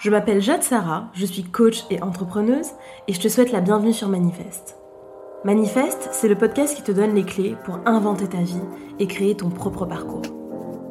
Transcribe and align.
Je 0.00 0.08
m'appelle 0.08 0.40
Jade 0.40 0.62
Sarah, 0.62 1.10
je 1.12 1.26
suis 1.26 1.42
coach 1.42 1.84
et 1.90 2.02
entrepreneuse 2.02 2.68
et 3.06 3.12
je 3.12 3.20
te 3.20 3.28
souhaite 3.28 3.52
la 3.52 3.60
bienvenue 3.60 3.92
sur 3.92 4.08
Manifeste. 4.08 4.78
Manifeste, 5.44 6.08
c'est 6.12 6.26
le 6.26 6.36
podcast 6.36 6.74
qui 6.74 6.82
te 6.82 6.90
donne 6.90 7.14
les 7.14 7.24
clés 7.24 7.54
pour 7.66 7.80
inventer 7.84 8.26
ta 8.26 8.38
vie 8.38 8.62
et 8.98 9.06
créer 9.06 9.36
ton 9.36 9.50
propre 9.50 9.84
parcours. 9.84 10.22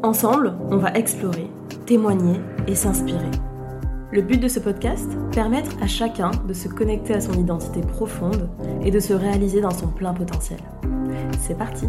Ensemble, 0.04 0.54
on 0.70 0.78
va 0.78 0.94
explorer, 0.94 1.50
témoigner 1.88 2.40
et 2.68 2.76
s'inspirer. 2.76 3.32
Le 4.12 4.22
but 4.22 4.40
de 4.40 4.48
ce 4.48 4.60
podcast 4.60 5.10
Permettre 5.32 5.72
à 5.82 5.88
chacun 5.88 6.30
de 6.48 6.54
se 6.54 6.68
connecter 6.68 7.16
à 7.16 7.22
son 7.22 7.34
identité 7.34 7.82
profonde 7.82 8.48
et 8.84 8.92
de 8.92 9.00
se 9.00 9.14
réaliser 9.14 9.62
dans 9.62 9.72
son 9.72 9.88
plein 9.88 10.14
potentiel. 10.14 10.60
C'est 11.40 11.58
parti 11.58 11.88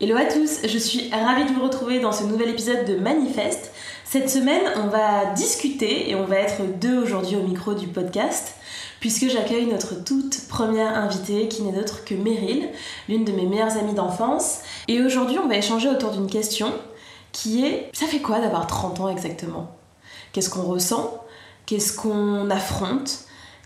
Hello 0.00 0.16
à 0.16 0.26
tous, 0.26 0.66
je 0.66 0.78
suis 0.78 1.10
ravie 1.10 1.46
de 1.46 1.52
vous 1.54 1.62
retrouver 1.62 1.98
dans 1.98 2.12
ce 2.12 2.24
nouvel 2.24 2.50
épisode 2.50 2.84
de 2.84 2.96
Manifeste. 2.96 3.72
Cette 4.04 4.28
semaine, 4.28 4.60
on 4.76 4.88
va 4.88 5.32
discuter 5.34 6.10
et 6.10 6.14
on 6.14 6.26
va 6.26 6.36
être 6.36 6.78
deux 6.78 7.02
aujourd'hui 7.02 7.36
au 7.36 7.42
micro 7.42 7.72
du 7.72 7.86
podcast 7.86 8.56
puisque 9.00 9.30
j'accueille 9.30 9.64
notre 9.64 10.04
toute 10.04 10.46
première 10.48 10.94
invitée 10.94 11.48
qui 11.48 11.62
n'est 11.62 11.72
d'autre 11.72 12.04
que 12.04 12.14
Meryl, 12.14 12.68
l'une 13.08 13.24
de 13.24 13.32
mes 13.32 13.46
meilleures 13.46 13.78
amies 13.78 13.94
d'enfance. 13.94 14.60
Et 14.88 15.00
aujourd'hui, 15.00 15.38
on 15.42 15.48
va 15.48 15.56
échanger 15.56 15.88
autour 15.88 16.10
d'une 16.10 16.28
question 16.28 16.70
qui 17.32 17.64
est 17.64 17.88
ça 17.94 18.06
fait 18.06 18.20
quoi 18.20 18.40
d'avoir 18.40 18.66
30 18.66 19.00
ans 19.00 19.08
exactement? 19.08 19.74
Qu'est-ce 20.34 20.50
qu'on 20.50 20.64
ressent? 20.64 21.24
Qu'est-ce 21.64 21.96
qu'on 21.96 22.50
affronte? 22.50 23.24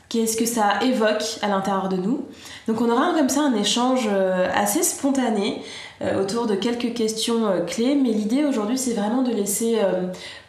Qu'est-ce 0.09 0.37
que 0.37 0.47
ça 0.47 0.79
évoque 0.83 1.39
à 1.43 1.49
l'intérieur 1.49 1.89
de 1.89 1.97
nous. 1.97 2.25
Donc 2.69 2.81
on 2.81 2.89
aura 2.89 3.13
comme 3.13 3.29
ça 3.29 3.41
un 3.43 3.55
échange 3.55 4.09
euh, 4.09 4.49
assez 4.55 4.85
spontané 4.85 5.63
euh, 6.01 6.23
autour 6.23 6.47
de 6.47 6.55
quelques 6.55 6.95
questions 6.95 7.47
euh, 7.47 7.61
clés, 7.65 7.97
mais 7.97 8.11
l'idée 8.11 8.45
aujourd'hui 8.45 8.79
c'est 8.79 8.95
vraiment 8.95 9.23
de 9.23 9.33
laisser 9.33 9.79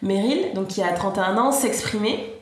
Meryl, 0.04 0.54
donc 0.54 0.68
qui 0.68 0.84
a 0.84 0.94
31 0.94 1.38
ans, 1.38 1.52
s'exprimer 1.52 2.37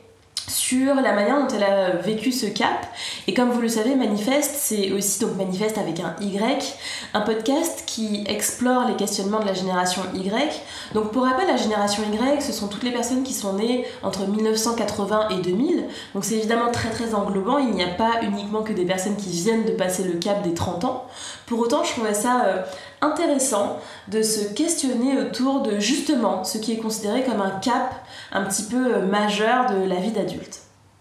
sur 0.48 0.94
la 0.94 1.12
manière 1.12 1.40
dont 1.40 1.54
elle 1.54 1.64
a 1.64 1.90
vécu 1.90 2.32
ce 2.32 2.46
cap. 2.46 2.86
Et 3.26 3.34
comme 3.34 3.50
vous 3.50 3.60
le 3.60 3.68
savez, 3.68 3.94
Manifeste, 3.94 4.54
c'est 4.56 4.92
aussi 4.92 5.20
donc 5.20 5.36
Manifeste 5.36 5.78
avec 5.78 6.00
un 6.00 6.14
Y, 6.20 6.76
un 7.14 7.20
podcast 7.20 7.82
qui 7.86 8.24
explore 8.28 8.86
les 8.86 8.94
questionnements 8.94 9.40
de 9.40 9.46
la 9.46 9.54
génération 9.54 10.02
Y. 10.14 10.62
Donc 10.94 11.10
pour 11.10 11.24
rappel, 11.24 11.46
la 11.48 11.56
génération 11.56 12.02
Y, 12.12 12.42
ce 12.42 12.52
sont 12.52 12.68
toutes 12.68 12.84
les 12.84 12.92
personnes 12.92 13.22
qui 13.22 13.32
sont 13.32 13.54
nées 13.54 13.86
entre 14.02 14.26
1980 14.26 15.30
et 15.30 15.42
2000. 15.42 15.84
Donc 16.14 16.24
c'est 16.24 16.36
évidemment 16.36 16.70
très 16.70 16.90
très 16.90 17.14
englobant. 17.14 17.58
Il 17.58 17.70
n'y 17.70 17.82
a 17.82 17.88
pas 17.88 18.22
uniquement 18.22 18.62
que 18.62 18.72
des 18.72 18.84
personnes 18.84 19.16
qui 19.16 19.30
viennent 19.30 19.64
de 19.64 19.72
passer 19.72 20.04
le 20.04 20.14
cap 20.14 20.42
des 20.42 20.54
30 20.54 20.84
ans. 20.84 21.06
Pour 21.46 21.60
autant, 21.60 21.84
je 21.84 21.92
trouvais 21.92 22.14
ça 22.14 22.44
euh, 22.46 22.62
intéressant 23.00 23.78
de 24.08 24.22
se 24.22 24.52
questionner 24.52 25.18
autour 25.18 25.62
de 25.62 25.78
justement 25.78 26.44
ce 26.44 26.58
qui 26.58 26.72
est 26.72 26.78
considéré 26.78 27.24
comme 27.24 27.40
un 27.40 27.50
cap 27.50 28.05
un 28.36 28.44
petit 28.44 28.64
peu 28.64 28.94
euh, 28.94 29.06
majeur 29.06 29.70
de 29.70 29.88
la 29.88 29.96
vie 29.96 30.12
d'adulte. 30.12 30.60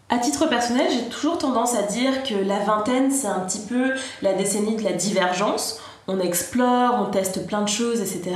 À 0.09 0.17
titre 0.19 0.47
personnel, 0.47 0.88
j'ai 0.91 1.09
toujours 1.09 1.38
tendance 1.38 1.75
à 1.75 1.81
dire 1.81 2.23
que 2.23 2.36
la 2.36 2.59
vingtaine, 2.59 3.11
c'est 3.11 3.27
un 3.27 3.39
petit 3.39 3.59
peu 3.67 3.94
la 4.22 4.33
décennie 4.33 4.75
de 4.75 4.83
la 4.83 4.94
divergence. 4.94 5.81
On 6.08 6.19
explore, 6.19 6.95
on 7.02 7.11
teste 7.11 7.47
plein 7.47 7.64
de 7.64 7.67
choses, 7.67 8.00
etc. 8.00 8.36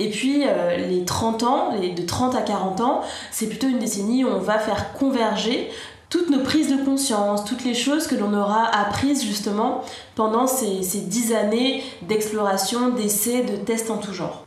Et 0.00 0.10
puis 0.10 0.44
euh, 0.46 0.76
les 0.76 1.04
30 1.04 1.42
ans, 1.44 1.70
de 1.72 2.02
30 2.02 2.34
à 2.34 2.42
40 2.42 2.80
ans, 2.80 3.02
c'est 3.30 3.46
plutôt 3.46 3.68
une 3.68 3.78
décennie 3.78 4.24
où 4.24 4.28
on 4.28 4.40
va 4.40 4.58
faire 4.58 4.92
converger 4.94 5.70
toutes 6.10 6.30
nos 6.30 6.40
prises 6.40 6.68
de 6.68 6.84
conscience, 6.84 7.44
toutes 7.44 7.64
les 7.64 7.74
choses 7.74 8.06
que 8.06 8.16
l'on 8.16 8.34
aura 8.34 8.64
apprises 8.66 9.24
justement 9.24 9.82
pendant 10.16 10.46
ces, 10.46 10.82
ces 10.82 11.00
10 11.00 11.34
années 11.34 11.84
d'exploration, 12.02 12.90
d'essais, 12.90 13.42
de 13.42 13.56
tests 13.56 13.90
en 13.90 13.98
tout 13.98 14.12
genre. 14.12 14.45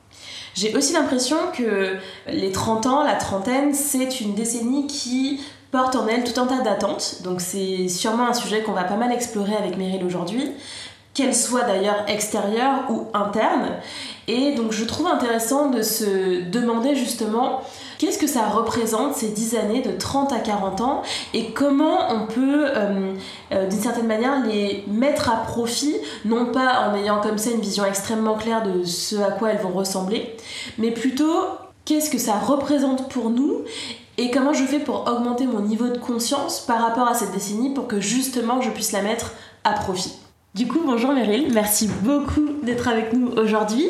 J'ai 0.56 0.76
aussi 0.76 0.94
l'impression 0.94 1.38
que 1.56 1.96
les 2.28 2.52
30 2.52 2.86
ans, 2.86 3.04
la 3.04 3.16
trentaine, 3.16 3.74
c'est 3.74 4.22
une 4.22 4.36
décennie 4.36 4.88
qui 4.88 5.42
porte 5.72 5.96
en 5.96 6.08
elle 6.08 6.24
tout 6.24 6.40
un 6.40 6.48
tas 6.48 6.62
d'attentes. 6.62 7.18
Donc 7.24 7.42
c'est 7.42 7.88
sûrement 7.88 8.28
un 8.28 8.34
sujet 8.34 8.62
qu'on 8.62 8.72
va 8.72 8.84
pas 8.84 8.96
mal 8.96 9.12
explorer 9.12 9.56
avec 9.56 9.78
Meryl 9.78 10.04
aujourd'hui, 10.04 10.52
qu'elle 11.20 11.36
soit 11.36 11.64
d'ailleurs 11.64 12.06
extérieure 12.08 12.86
ou 12.90 13.08
interne. 13.14 13.74
Et 14.28 14.54
donc 14.56 14.72
je 14.72 14.86
trouve 14.86 15.08
intéressant 15.08 15.70
de 15.70 15.82
se 15.82 16.42
demander 16.50 16.96
justement 16.96 17.62
Qu'est-ce 18.00 18.18
que 18.18 18.28
ça 18.28 18.48
représente 18.48 19.16
ces 19.16 19.28
10 19.28 19.56
années 19.58 19.82
de 19.82 19.92
30 19.92 20.32
à 20.32 20.40
40 20.40 20.80
ans 20.80 21.02
et 21.34 21.52
comment 21.52 22.10
on 22.10 22.28
peut 22.28 22.68
euh, 22.68 23.12
euh, 23.52 23.68
d'une 23.68 23.82
certaine 23.82 24.08
manière 24.08 24.42
les 24.46 24.86
mettre 24.88 25.30
à 25.30 25.44
profit, 25.44 25.98
non 26.24 26.46
pas 26.46 26.88
en 26.88 26.96
ayant 26.96 27.20
comme 27.20 27.38
ça 27.38 27.52
une 27.52 27.60
vision 27.60 27.84
extrêmement 27.84 28.36
claire 28.36 28.64
de 28.64 28.86
ce 28.86 29.18
à 29.18 29.32
quoi 29.32 29.50
elles 29.50 29.60
vont 29.62 29.74
ressembler, 29.74 30.34
mais 30.78 30.92
plutôt 30.92 31.44
qu'est-ce 31.84 32.10
que 32.10 32.18
ça 32.18 32.40
représente 32.40 33.10
pour 33.10 33.32
nous 33.32 33.66
et 34.18 34.32
comment 34.32 34.54
je 34.54 34.64
fais 34.64 34.80
pour 34.80 35.06
augmenter 35.06 35.46
mon 35.46 35.60
niveau 35.60 35.90
de 35.90 35.98
conscience 35.98 36.62
par 36.62 36.82
rapport 36.82 37.10
à 37.10 37.16
cette 37.16 37.34
décennie 37.34 37.74
pour 37.74 37.90
que 37.90 38.00
justement 38.00 38.62
je 38.62 38.70
puisse 38.70 38.94
la 38.94 39.02
mettre 39.02 39.34
à 39.66 39.74
profit. 39.74 40.14
Du 40.56 40.68
coup, 40.68 40.80
bonjour 40.84 41.12
Meryl, 41.12 41.52
merci 41.54 41.88
beaucoup 42.02 42.48
d'être 42.64 42.88
avec 42.88 43.14
nous 43.14 43.28
aujourd'hui. 43.34 43.88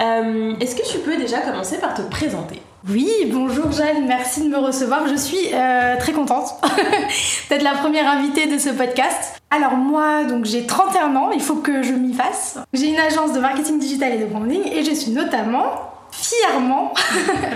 Euh, 0.00 0.54
est-ce 0.60 0.76
que 0.76 0.88
tu 0.88 0.98
peux 0.98 1.16
déjà 1.16 1.40
commencer 1.40 1.78
par 1.78 1.94
te 1.94 2.02
présenter? 2.02 2.62
Oui, 2.88 3.10
bonjour 3.26 3.72
Jeanne, 3.72 4.06
merci 4.06 4.44
de 4.44 4.48
me 4.48 4.56
recevoir. 4.56 5.08
Je 5.08 5.16
suis 5.16 5.52
euh, 5.52 5.96
très 5.98 6.12
contente 6.12 6.54
d'être 7.50 7.64
la 7.64 7.72
première 7.72 8.08
invitée 8.08 8.46
de 8.46 8.56
ce 8.56 8.68
podcast. 8.68 9.42
Alors 9.50 9.72
moi, 9.72 10.22
donc 10.22 10.44
j'ai 10.44 10.64
31 10.64 11.16
ans, 11.16 11.30
il 11.32 11.40
faut 11.40 11.56
que 11.56 11.82
je 11.82 11.92
m'y 11.92 12.14
fasse. 12.14 12.60
J'ai 12.72 12.86
une 12.86 13.00
agence 13.00 13.32
de 13.32 13.40
marketing 13.40 13.80
digital 13.80 14.12
et 14.12 14.18
de 14.18 14.26
branding 14.26 14.62
et 14.72 14.84
je 14.84 14.94
suis 14.94 15.10
notamment 15.10 15.90
fièrement 16.12 16.94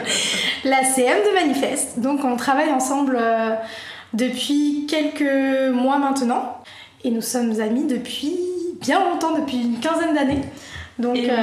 la 0.65 0.83
CM 0.83 1.19
de 1.25 1.35
Manifeste. 1.35 2.01
Donc 2.01 2.25
on 2.25 2.35
travaille 2.35 2.73
ensemble 2.73 3.17
euh, 3.17 3.55
depuis 4.13 4.87
quelques 4.89 5.73
mois 5.73 5.99
maintenant 5.99 6.57
et 7.05 7.11
nous 7.11 7.23
sommes 7.23 7.61
amis 7.61 7.87
depuis 7.87 8.37
bien 8.81 9.01
longtemps, 9.05 9.39
depuis 9.39 9.59
une 9.59 9.81
quinzaine 9.81 10.15
d'années. 10.15 10.43
Donc 10.99 11.17
euh, 11.17 11.37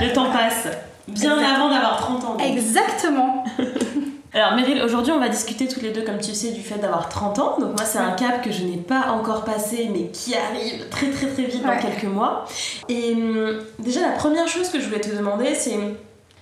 le 0.00 0.12
temps 0.12 0.30
passe. 0.30 0.68
Bien 1.06 1.38
avant 1.38 1.70
d'avoir 1.70 1.96
30 1.96 2.24
ans. 2.24 2.36
Exactement. 2.38 3.44
Alors 4.34 4.52
Meryl, 4.54 4.82
aujourd'hui 4.82 5.12
on 5.12 5.18
va 5.18 5.30
discuter 5.30 5.66
toutes 5.66 5.82
les 5.82 5.90
deux, 5.90 6.02
comme 6.02 6.18
tu 6.18 6.34
sais, 6.34 6.50
du 6.50 6.60
fait 6.60 6.78
d'avoir 6.78 7.08
30 7.08 7.38
ans. 7.38 7.56
Donc 7.58 7.76
moi 7.76 7.86
c'est 7.86 7.98
un 7.98 8.10
cap 8.12 8.42
que 8.42 8.52
je 8.52 8.62
n'ai 8.62 8.76
pas 8.76 9.12
encore 9.12 9.44
passé, 9.44 9.88
mais 9.90 10.08
qui 10.08 10.34
arrive 10.34 10.88
très 10.90 11.10
très 11.10 11.28
très 11.28 11.44
vite 11.44 11.62
dans 11.62 11.78
quelques 11.78 12.04
mois. 12.04 12.44
Et 12.88 13.14
hum, 13.14 13.58
déjà 13.78 14.02
la 14.02 14.12
première 14.12 14.48
chose 14.48 14.68
que 14.68 14.80
je 14.80 14.86
voulais 14.86 15.00
te 15.00 15.14
demander, 15.14 15.54
c'est 15.54 15.78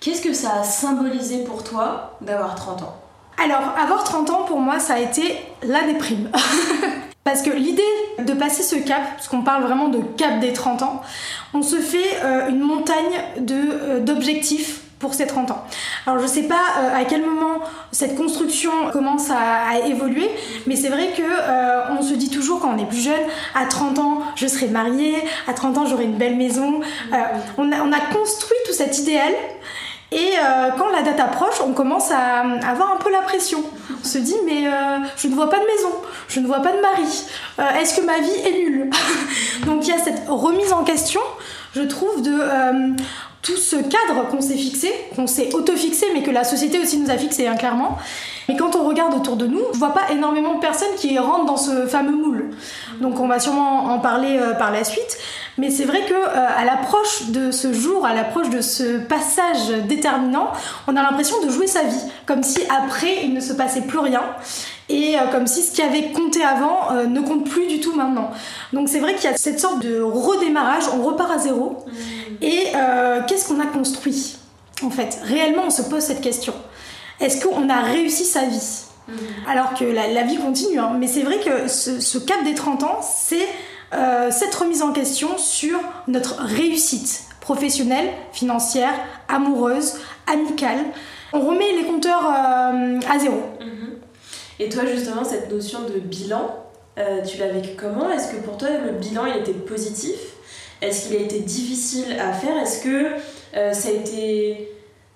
qu'est-ce 0.01 0.23
que 0.23 0.33
ça 0.33 0.61
a 0.61 0.65
symbolisé 0.65 1.45
pour 1.45 1.63
toi 1.63 2.17
d'avoir 2.21 2.57
30 2.57 2.83
ans? 2.83 2.97
Alors 3.43 3.63
avoir 3.81 4.03
30 4.03 4.31
ans 4.31 4.43
pour 4.45 4.59
moi 4.59 4.81
ça 4.81 4.95
a 4.95 4.99
été 4.99 5.39
la 5.63 5.83
déprime. 5.83 6.31
Parce 7.27 7.43
que 7.43 7.51
l'idée 7.51 7.83
de 8.21 8.35
passer 8.35 8.63
ce 8.63 8.77
cap, 8.77 9.03
parce 9.17 9.27
qu'on 9.27 9.43
parle 9.43 9.65
vraiment 9.65 9.89
de 9.89 9.99
cap 10.17 10.39
des 10.39 10.53
30 10.53 10.83
ans, 10.83 11.03
on 11.55 11.61
se 11.61 11.75
fait 11.75 12.23
euh, 12.23 12.49
une 12.49 12.61
montagne 12.61 13.03
euh, 13.51 13.99
d'objectifs 13.99 14.83
pour 15.01 15.13
ces 15.13 15.27
30 15.27 15.51
ans. 15.51 15.65
Alors 16.07 16.21
je 16.21 16.27
sais 16.29 16.45
pas 16.45 16.55
euh, 16.55 16.97
à 16.97 17.05
quel 17.05 17.23
moment 17.23 17.59
cette 17.91 18.15
construction 18.15 18.71
commence 18.93 19.29
à, 19.31 19.85
évoluer, 19.89 20.31
mais 20.69 20.77
c'est 20.77 20.89
vrai 20.89 21.15
que 21.17 21.99
on 21.99 22.01
se 22.01 22.15
dit 22.15 22.31
toujours 22.31 22.61
quand 22.61 22.73
on 22.73 22.79
est 22.79 22.87
plus 22.87 23.03
jeune, 23.03 23.25
à 23.57 23.67
30 23.67 23.99
ans 23.99 24.23
je 24.37 24.47
serai 24.47 24.69
mariée, 24.69 25.17
à 25.49 25.53
30 25.53 25.79
ans 25.79 25.87
j'aurai 25.87 26.05
une 26.05 26.17
belle 26.17 26.37
maison. 26.37 26.81
On, 27.59 27.73
a, 27.73 28.01
construit 28.13 28.59
tout 28.67 28.73
cet 28.73 29.01
idéal 29.01 29.33
et 30.13 30.35
quand 30.79 30.89
la 30.91 31.03
date 31.03 31.19
approche, 31.21 31.61
on 31.65 31.73
commence 31.73 32.11
à 32.11 32.41
avoir 32.69 32.93
un 32.93 32.97
peu 32.97 33.11
la 33.11 33.23
pression. 33.23 33.63
On 34.01 34.07
se 34.07 34.19
dit 34.19 34.37
mais 34.45 34.65
je 35.17 35.29
ne 35.29 35.35
vois 35.35 35.51
pas 35.51 35.59
de 35.59 35.65
maison, 35.67 35.93
je 36.29 36.41
ne 36.41 36.47
vois 36.47 36.61
pas 36.61 36.73
de 36.73 36.81
mari, 36.81 37.25
euh, 37.59 37.81
est-ce 37.81 37.99
que 37.99 38.05
ma 38.05 38.19
vie 38.19 38.35
est 38.45 38.53
nulle? 38.53 38.91
Donc 39.67 39.87
il 39.87 39.91
y 39.91 39.93
a 39.93 39.99
cette 39.99 40.29
remise 40.29 40.73
en 40.73 40.85
question, 40.85 41.21
je 41.75 41.83
trouve, 41.83 42.23
de 42.23 42.33
euh, 42.33 42.91
tout 43.47 43.57
ce 43.57 43.77
cadre 43.77 44.29
qu'on 44.29 44.41
s'est 44.41 44.57
fixé, 44.57 44.93
qu'on 45.15 45.29
s'est 45.29 45.55
auto-fixé, 45.55 46.07
mais 46.13 46.25
que 46.25 46.33
la 46.33 46.43
société 46.43 46.81
aussi 46.81 46.99
nous 46.99 47.11
a 47.11 47.17
fixé, 47.17 47.47
hein, 47.47 47.55
clairement. 47.55 47.97
Et 48.49 48.57
quand 48.57 48.75
on 48.75 48.89
regarde 48.89 49.15
autour 49.15 49.37
de 49.37 49.47
nous, 49.47 49.61
on 49.73 49.77
voit 49.77 49.95
pas 49.95 50.11
énormément 50.11 50.55
de 50.55 50.61
personnes 50.61 50.95
qui 50.97 51.17
rentrent 51.19 51.47
dans 51.47 51.57
ce 51.57 51.87
fameux 51.87 52.17
moule. 52.17 52.51
Donc 53.01 53.21
on 53.21 53.29
va 53.29 53.39
sûrement 53.39 53.85
en 53.87 54.01
parler 54.01 54.37
euh, 54.39 54.55
par 54.55 54.73
la 54.73 54.83
suite. 54.83 55.19
Mais 55.59 55.71
c'est 55.71 55.85
vrai 55.85 56.05
que 56.07 56.15
à 56.15 56.65
l'approche 56.65 57.31
de 57.31 57.51
ce 57.51 57.73
jour, 57.73 58.05
à 58.05 58.13
l'approche 58.13 58.51
de 58.51 58.61
ce 58.61 58.99
passage 58.99 59.69
déterminant, 59.89 60.49
on 60.87 60.97
a 60.97 61.03
l'impression 61.03 61.41
de 61.43 61.49
jouer 61.49 61.67
sa 61.67 61.83
vie, 61.83 62.05
comme 62.27 62.43
si 62.43 62.61
après 62.69 63.25
il 63.25 63.33
ne 63.33 63.41
se 63.41 63.55
passait 63.55 63.81
plus 63.81 63.99
rien 63.99 64.23
et 64.89 65.17
euh, 65.17 65.27
comme 65.33 65.47
si 65.47 65.63
ce 65.63 65.73
qui 65.73 65.83
avait 65.83 66.13
compté 66.13 66.45
avant 66.45 66.93
euh, 66.93 67.07
ne 67.07 67.21
compte 67.21 67.49
plus 67.49 67.67
du 67.67 67.81
tout 67.81 67.95
maintenant. 67.95 68.31
Donc 68.73 68.89
c'est 68.89 69.01
vrai 69.01 69.15
qu'il 69.15 69.25
y 69.25 69.33
a 69.33 69.37
cette 69.37 69.59
sorte 69.59 69.83
de 69.83 70.01
redémarrage, 70.01 70.85
on 70.95 71.03
repart 71.03 71.31
à 71.31 71.39
zéro. 71.39 71.85
Mmh. 71.87 72.45
Et 72.45 72.67
euh, 72.75 73.21
qu'est-ce 73.27 73.49
qu'on 73.49 73.61
a 73.61 73.67
construit 73.67 74.37
en 74.83 74.91
fait? 74.91 75.19
Réellement, 75.25 75.65
on 75.67 75.71
se 75.71 75.83
pose 75.83 76.03
cette 76.03 76.21
question. 76.21 76.55
Est-ce 77.21 77.45
qu'on 77.45 77.69
a 77.69 77.81
réussi 77.81 78.25
sa 78.25 78.45
vie? 78.45 78.85
Mmh. 79.09 79.13
Alors 79.49 79.75
que 79.75 79.85
la, 79.85 80.23
vie 80.23 80.37
continue, 80.37 80.79
hein. 80.79 80.97
mais 80.99 81.07
c'est 81.07 81.23
vrai 81.23 81.39
que 81.39 81.69
ce, 81.69 82.19
cap 82.19 82.45
des 82.45 82.55
30 82.55 82.83
ans, 82.83 83.01
c'est 83.03 83.47
euh, 83.95 84.31
cette 84.31 84.55
remise 84.55 84.83
en 84.83 84.93
question 84.93 85.39
sur 85.39 85.79
notre 86.09 86.43
réussite 86.43 87.25
professionnelle, 87.41 88.11
financière, 88.33 88.93
amoureuse, 89.29 89.95
amicale. 90.27 90.79
On 91.33 91.41
remet 91.41 91.73
les 91.73 91.85
compteurs 91.85 92.27
à 92.27 93.19
zéro. 93.19 93.41
Mhm. 93.61 93.86
Et 94.59 94.69
toi, 94.69 94.85
justement, 94.87 95.25
cette 95.25 95.51
notion 95.51 95.81
de 95.83 95.99
bilan, 95.99 96.65
euh, 96.99 97.23
tu 97.23 97.39
l'as 97.39 97.49
vécu 97.49 97.71
comment? 97.77 98.11
Est-ce 98.11 98.33
que 98.33 98.37
pour 98.39 98.57
toi, 98.57 98.69
le 98.85 98.93
bilan, 98.93 99.27
il 99.27 99.37
était 99.41 99.53
positif? 99.53 100.17
Est-ce 100.83 101.07
qu'il 101.07 101.17
a 101.17 101.21
été 101.21 101.41
difficile 101.41 102.17
à 102.21 102.33
faire? 102.33 102.57
Est-ce 102.59 102.83
que 102.83 103.11
ça 103.73 103.89
a 103.89 103.93
été 103.93 104.71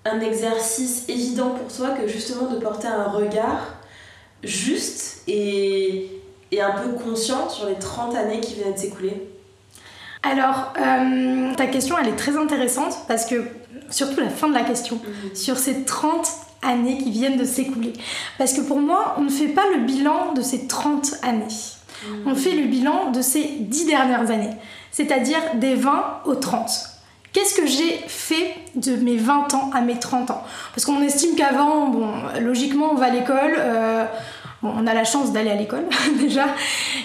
un 0.05 0.19
exercice 0.19 1.07
évident 1.07 1.51
pour 1.51 1.67
toi 1.75 1.89
que 1.91 2.07
justement 2.07 2.49
de 2.49 2.57
porter 2.57 2.87
un 2.87 3.03
regard 3.03 3.75
juste 4.43 5.21
et, 5.27 6.09
et 6.51 6.61
un 6.61 6.71
peu 6.71 6.93
conscient 6.93 7.49
sur 7.49 7.67
les 7.67 7.75
30 7.75 8.15
années 8.15 8.39
qui 8.39 8.55
viennent 8.55 8.73
de 8.73 8.77
s'écouler? 8.77 9.31
Alors, 10.23 10.73
euh, 10.77 11.55
ta 11.55 11.67
question, 11.67 11.95
elle 11.97 12.09
est 12.09 12.15
très 12.15 12.37
intéressante 12.37 12.95
parce 13.07 13.25
que, 13.25 13.43
surtout 13.89 14.19
la 14.19 14.29
fin 14.29 14.47
de 14.47 14.53
la 14.53 14.63
question, 14.63 14.97
mhm. 14.97 15.35
sur 15.35 15.57
ces 15.57 15.83
30 15.83 16.27
années 16.61 16.97
qui 16.97 17.11
viennent 17.11 17.37
de 17.37 17.45
s'écouler. 17.45 17.93
Parce 18.37 18.53
que 18.53 18.61
pour 18.61 18.79
moi, 18.79 19.15
on 19.17 19.21
ne 19.21 19.29
fait 19.29 19.47
pas 19.47 19.65
le 19.75 19.81
bilan 19.81 20.33
de 20.33 20.41
ces 20.41 20.67
30 20.67 21.15
années. 21.23 21.45
Mhm. 22.07 22.23
On 22.27 22.35
fait 22.35 22.51
le 22.51 22.65
bilan 22.65 23.11
de 23.11 23.21
ces 23.21 23.43
10 23.59 23.85
dernières 23.85 24.31
années, 24.31 24.55
c'est-à-dire 24.91 25.39
des 25.55 25.75
20 25.75 26.21
aux 26.25 26.35
30. 26.35 26.69
Qu'est-ce 27.33 27.55
que 27.55 27.65
j'ai 27.65 27.97
fait 28.07 28.55
de 28.75 28.97
mes 28.97 29.15
20 29.15 29.53
ans 29.53 29.69
à 29.73 29.81
mes 29.81 29.97
30 29.97 30.31
ans? 30.31 30.43
Parce 30.75 30.85
qu'on 30.85 31.01
estime 31.01 31.35
qu'avant, 31.35 31.87
bon, 31.87 32.11
logiquement, 32.41 32.89
on 32.91 32.95
va 32.95 33.05
à 33.05 33.09
l'école. 33.09 33.55
Euh, 33.57 34.05
Bon, 34.61 34.71
on 34.77 34.85
a 34.85 34.93
la 34.93 35.03
chance 35.03 35.31
d'aller 35.33 35.49
à 35.49 35.55
l'école 35.55 35.85
déjà. 36.19 36.45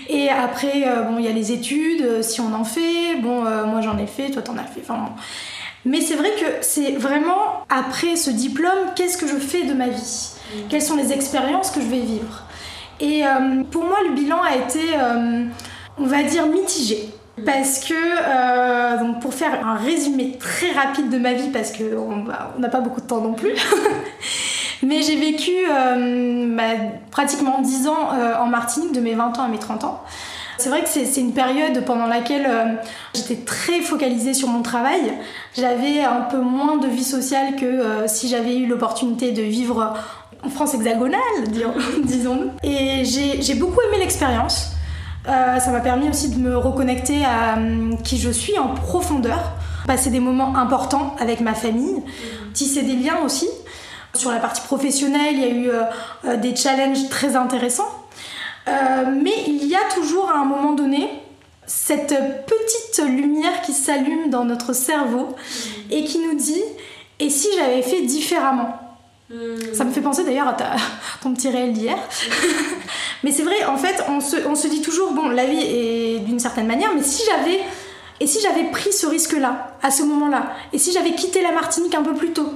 Et 0.09 0.29
après, 0.29 0.87
euh, 0.87 1.03
bon, 1.03 1.19
il 1.19 1.25
y 1.25 1.29
a 1.29 1.33
les 1.33 1.53
études, 1.53 2.03
euh, 2.03 2.23
si 2.23 2.41
on 2.41 2.53
en 2.53 2.65
fait. 2.65 3.17
Bon, 3.23 3.47
euh, 3.47 3.65
moi 3.65 3.81
j'en 3.81 3.97
ai 3.97 4.07
fait, 4.07 4.31
toi 4.31 4.43
t'en 4.43 4.59
as 4.59 4.65
fait. 4.65 4.83
Enfin, 4.83 5.15
Mais 5.87 6.01
c'est 6.03 6.17
vrai 6.17 6.31
que 6.39 6.47
c'est 6.61 6.93
vraiment 6.93 7.65
après 7.69 8.17
ce 8.17 8.31
diplôme, 8.31 8.93
qu'est-ce 8.95 9.17
que 9.17 9.27
je 9.27 9.37
fais 9.37 9.65
de 9.65 9.73
ma 9.73 9.89
vie? 9.89 10.31
Mm. 10.53 10.59
Quelles 10.69 10.83
sont 10.83 10.97
les 10.97 11.13
expériences 11.13 11.71
que 11.71 11.81
je 11.81 11.87
vais 11.87 12.01
vivre? 12.01 12.43
Et 13.01 13.23
pour 13.71 13.85
moi, 13.85 13.99
le 14.09 14.15
bilan 14.15 14.41
a 14.41 14.57
été, 14.57 14.81
on 15.99 16.07
va 16.07 16.23
dire, 16.23 16.47
mitigé. 16.47 17.11
Parce 17.45 17.81
que, 17.81 18.99
donc 18.99 19.21
pour 19.21 19.35
faire 19.35 19.67
un 19.67 19.75
résumé 19.75 20.39
très 20.39 20.73
rapide 20.73 21.11
de 21.11 21.19
ma 21.19 21.35
vie, 21.35 21.51
parce 21.51 21.73
qu'on 21.73 22.25
n'a 22.59 22.69
pas 22.71 22.81
beaucoup 22.81 23.03
de 23.03 23.07
temps 23.07 23.21
non 23.21 23.35
plus, 23.35 23.53
Mais 24.83 25.03
j'ai 25.03 25.17
vécu 25.17 25.51
euh, 25.69 26.57
bah, 26.57 26.63
pratiquement 27.11 27.61
10 27.61 27.89
ans 27.89 28.13
euh, 28.15 28.35
en 28.37 28.47
Martinique, 28.47 28.93
de 28.93 29.01
mes 29.01 29.15
20 29.15 29.39
ans 29.39 29.43
à 29.43 29.49
mes 29.49 29.59
30 29.59 29.85
ans. 29.85 30.03
C'est 30.59 30.69
vrai 30.69 30.83
que 30.83 30.89
c'est 30.89 31.21
une 31.21 31.33
période 31.33 31.85
pendant 31.85 32.07
laquelle 32.07 32.47
euh, 32.49 32.75
j'étais 33.15 33.37
très 33.37 33.81
focalisée 33.81 34.35
sur 34.35 34.49
mon 34.49 34.63
travail. 34.63 35.13
J'avais 35.57 36.01
un 36.01 36.23
peu 36.23 36.39
moins 36.39 36.77
de 36.79 36.89
vie 36.89 37.05
sociale 37.05 37.57
que 37.57 38.07
si 38.07 38.29
j'avais 38.29 38.57
eu 38.57 38.67
l'opportunité 38.67 39.33
de 39.33 39.43
vivre 39.43 39.95
en 40.43 40.49
France 40.49 40.75
hexagonale, 40.75 41.21
disons-nous. 42.05 42.51
Et 42.63 43.05
j'ai 43.05 43.55
beaucoup 43.55 43.81
aimé 43.89 43.99
l'expérience. 43.99 44.73
ça 45.25 45.71
m'a 45.71 45.81
permis 45.81 46.09
aussi 46.09 46.31
de 46.31 46.39
me 46.39 46.57
reconnecter 46.57 47.25
à 47.25 47.59
qui 48.05 48.19
je 48.19 48.31
suis 48.31 48.59
en 48.59 48.69
profondeur, 48.69 49.53
passer 49.87 50.11
des 50.11 50.21
moments 50.21 50.57
importants 50.57 51.17
avec 51.19 51.41
ma 51.41 51.55
famille, 51.55 52.03
tisser 52.55 52.83
des 52.83 52.97
liens 52.97 53.19
aussi. 53.25 53.49
Sur 54.17 54.31
la 54.31 54.39
partie 54.39 54.63
professionnelle, 54.63 55.35
il 55.35 55.41
y 55.41 55.45
a 55.45 55.49
eu 55.49 55.69
euh, 55.69 55.83
euh, 56.25 56.37
des 56.37 56.57
challenges 56.57 57.09
très 57.11 57.37
intéressants. 57.37 58.06
Euh, 58.69 59.05
mais 59.23 59.45
il 59.47 59.67
y 59.67 59.75
a 59.75 59.85
toujours 59.95 60.31
à 60.31 60.39
un 60.39 60.45
moment 60.45 60.73
donné 60.73 61.09
cette 61.67 62.15
petite 62.47 63.07
lumière 63.07 63.63
qui 63.63 63.73
s'allume 63.73 64.31
dans 64.31 64.45
notre 64.45 64.73
cerveau 64.73 65.35
et 65.91 66.05
qui 66.05 66.19
nous 66.19 66.35
dit 66.35 66.63
et 67.19 67.31
si 67.31 67.49
j'avais 67.57 67.83
fait 67.83 68.03
différemment? 68.03 68.79
Ça 69.73 69.85
me 69.85 69.91
fait 69.91 70.01
penser 70.01 70.23
d'ailleurs 70.23 70.49
à 70.49 70.57
ton 71.23 71.35
petit 71.35 71.49
réel 71.49 71.73
d'hier. 71.73 71.97
mais 73.25 73.33
c'est 73.33 73.43
vrai, 73.43 73.65
en 73.65 73.77
fait, 73.77 74.05
on 74.09 74.21
se, 74.21 74.47
on 74.47 74.55
se, 74.55 74.69
dit 74.69 74.83
toujours 74.83 75.13
bon, 75.13 75.29
la 75.29 75.47
vie 75.47 75.63
est 75.63 76.19
d'une 76.21 76.39
certaine 76.39 76.67
manière, 76.67 76.95
mais 76.95 77.03
si 77.03 77.23
j'avais. 77.27 77.61
Et 78.19 78.27
si 78.27 78.41
j'avais 78.41 78.65
pris 78.71 78.93
ce 78.93 79.07
risque-là, 79.07 79.77
à 79.83 79.91
ce 79.91 80.03
moment-là 80.05 80.55
Et 80.73 80.79
si 80.79 80.91
j'avais 80.91 81.13
quitté 81.13 81.43
la 81.43 81.53
Martinique 81.53 81.95
un 81.95 82.03
peu 82.03 82.15
plus 82.15 82.33
tôt 82.33 82.51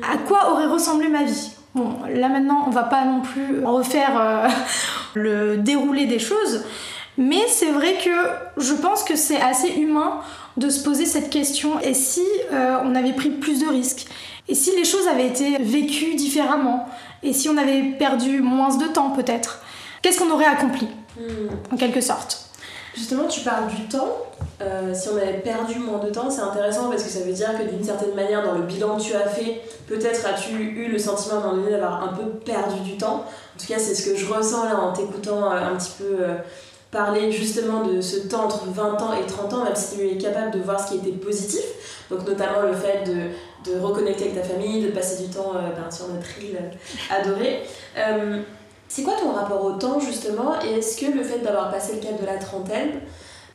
à 0.00 0.16
quoi 0.16 0.52
aurait 0.52 0.66
ressemblé 0.66 1.08
ma 1.08 1.24
vie? 1.24 1.50
Bon, 1.74 1.96
là 2.08 2.28
maintenant, 2.28 2.64
on 2.66 2.70
va 2.70 2.84
pas 2.84 3.04
non 3.04 3.20
plus 3.20 3.64
refaire 3.64 4.10
euh, 4.20 4.48
le 5.14 5.56
déroulé 5.56 6.06
des 6.06 6.18
choses, 6.18 6.64
mais 7.18 7.46
c'est 7.48 7.70
vrai 7.70 7.98
que 8.02 8.62
je 8.62 8.72
pense 8.72 9.04
que 9.04 9.16
c'est 9.16 9.40
assez 9.40 9.68
humain 9.68 10.20
de 10.56 10.70
se 10.70 10.82
poser 10.82 11.06
cette 11.06 11.30
question. 11.30 11.80
Et 11.80 11.94
si 11.94 12.24
euh, 12.52 12.78
on 12.84 12.94
avait 12.94 13.12
pris 13.12 13.30
plus 13.30 13.60
de 13.60 13.68
risques? 13.68 14.06
Et 14.48 14.54
si 14.54 14.74
les 14.76 14.84
choses 14.84 15.06
avaient 15.08 15.26
été 15.26 15.58
vécues 15.58 16.14
différemment? 16.14 16.88
Et 17.22 17.32
si 17.32 17.48
on 17.48 17.56
avait 17.56 17.82
perdu 17.98 18.40
moins 18.40 18.76
de 18.76 18.86
temps 18.86 19.10
peut-être? 19.10 19.60
Qu'est-ce 20.02 20.18
qu'on 20.18 20.30
aurait 20.30 20.46
accompli? 20.46 20.88
Hmm. 21.16 21.74
En 21.74 21.76
quelque 21.76 22.00
sorte. 22.00 22.50
Justement, 22.94 23.26
tu 23.26 23.40
parles 23.40 23.68
du 23.68 23.88
temps. 23.88 24.26
Euh, 24.60 24.92
si 24.94 25.08
on 25.08 25.16
avait 25.16 25.38
perdu 25.38 25.78
moins 25.78 25.98
de 25.98 26.10
temps, 26.10 26.30
c'est 26.30 26.42
intéressant 26.42 26.90
parce 26.90 27.02
que 27.02 27.08
ça 27.08 27.20
veut 27.20 27.32
dire 27.32 27.50
que 27.58 27.64
d'une 27.64 27.82
certaine 27.82 28.14
manière, 28.14 28.44
dans 28.44 28.52
le 28.52 28.62
bilan 28.62 28.96
que 28.96 29.02
tu 29.02 29.14
as 29.14 29.28
fait, 29.28 29.62
peut-être 29.88 30.26
as-tu 30.26 30.52
eu 30.52 30.88
le 30.88 30.98
sentiment 30.98 31.40
d'avoir 31.40 32.04
un 32.04 32.08
peu 32.08 32.24
perdu 32.44 32.80
du 32.80 32.96
temps. 32.98 33.24
En 33.24 33.60
tout 33.60 33.66
cas, 33.66 33.78
c'est 33.78 33.94
ce 33.94 34.10
que 34.10 34.16
je 34.16 34.30
ressens 34.30 34.64
là 34.64 34.78
en 34.78 34.92
t'écoutant 34.92 35.50
euh, 35.50 35.56
un 35.56 35.76
petit 35.76 35.92
peu 35.98 36.16
euh, 36.20 36.34
parler 36.90 37.32
justement 37.32 37.84
de 37.86 38.02
ce 38.02 38.28
temps 38.28 38.44
entre 38.44 38.66
20 38.66 39.00
ans 39.00 39.14
et 39.14 39.26
30 39.26 39.54
ans, 39.54 39.64
même 39.64 39.74
si 39.74 39.96
tu 39.96 40.06
es 40.06 40.18
capable 40.18 40.50
de 40.50 40.58
voir 40.58 40.78
ce 40.78 40.92
qui 40.92 40.98
était 40.98 41.16
positif. 41.16 41.64
Donc, 42.10 42.26
notamment 42.26 42.60
le 42.60 42.74
fait 42.74 43.04
de, 43.06 43.70
de 43.70 43.80
reconnecter 43.80 44.24
avec 44.24 44.42
ta 44.42 44.42
famille, 44.42 44.84
de 44.84 44.90
passer 44.90 45.22
du 45.22 45.30
temps 45.30 45.52
ben, 45.54 45.90
sur 45.90 46.08
notre 46.08 46.38
île 46.42 46.58
adorée. 47.10 47.62
C'est 48.94 49.04
quoi 49.04 49.14
ton 49.14 49.32
rapport 49.32 49.64
au 49.64 49.72
temps 49.72 49.98
justement 50.00 50.60
et 50.62 50.74
est-ce 50.74 51.00
que 51.00 51.10
le 51.10 51.24
fait 51.24 51.38
d'avoir 51.38 51.70
passé 51.70 51.94
le 51.94 52.00
cap 52.00 52.20
de 52.20 52.26
la 52.26 52.36
trentaine, 52.36 52.90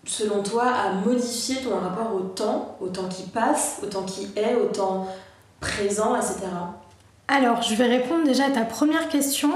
selon 0.03 0.41
toi, 0.41 0.63
a 0.63 0.93
modifié 0.93 1.57
ton 1.57 1.79
rapport 1.79 2.15
au 2.15 2.21
temps, 2.21 2.75
au 2.81 2.87
temps 2.87 3.07
qui 3.07 3.21
passe, 3.21 3.79
au 3.83 3.85
temps 3.85 4.01
qui 4.01 4.29
est, 4.35 4.55
au 4.55 4.65
temps 4.65 5.07
présent, 5.59 6.15
etc. 6.15 6.39
Alors, 7.27 7.61
je 7.61 7.75
vais 7.75 7.85
répondre 7.85 8.23
déjà 8.23 8.45
à 8.45 8.49
ta 8.49 8.61
première 8.61 9.09
question. 9.09 9.51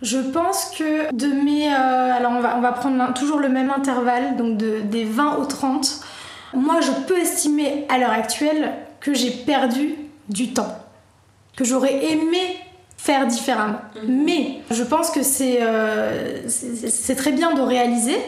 Je 0.00 0.18
pense 0.18 0.70
que 0.78 1.12
de 1.12 1.26
mes... 1.26 1.66
Euh, 1.66 2.12
alors, 2.16 2.30
on 2.30 2.60
va, 2.60 2.70
prendre 2.70 3.12
toujours 3.12 3.40
le 3.40 3.48
même 3.48 3.72
intervalle, 3.72 4.36
donc 4.36 4.58
de, 4.58 4.78
des 4.78 5.04
20 5.04 5.38
aux 5.38 5.46
30. 5.46 6.02
Moi, 6.54 6.80
je 6.82 6.92
peux 7.08 7.18
estimer 7.18 7.84
à 7.88 7.98
l'heure 7.98 8.12
actuelle 8.12 8.74
que 9.00 9.12
j'ai 9.12 9.32
perdu 9.32 9.96
du 10.28 10.52
temps. 10.54 10.72
Que 11.56 11.64
j'aurais 11.64 12.12
aimé 12.12 12.60
faire 13.02 13.26
différemment. 13.26 13.80
Mhm. 13.96 14.24
Mais 14.24 14.60
je 14.70 14.82
pense 14.82 15.10
que 15.10 15.20
euh, 15.20 16.42
c'est 16.46 17.16
très 17.16 17.32
bien 17.32 17.54
de 17.54 17.62
réaliser, 17.62 18.18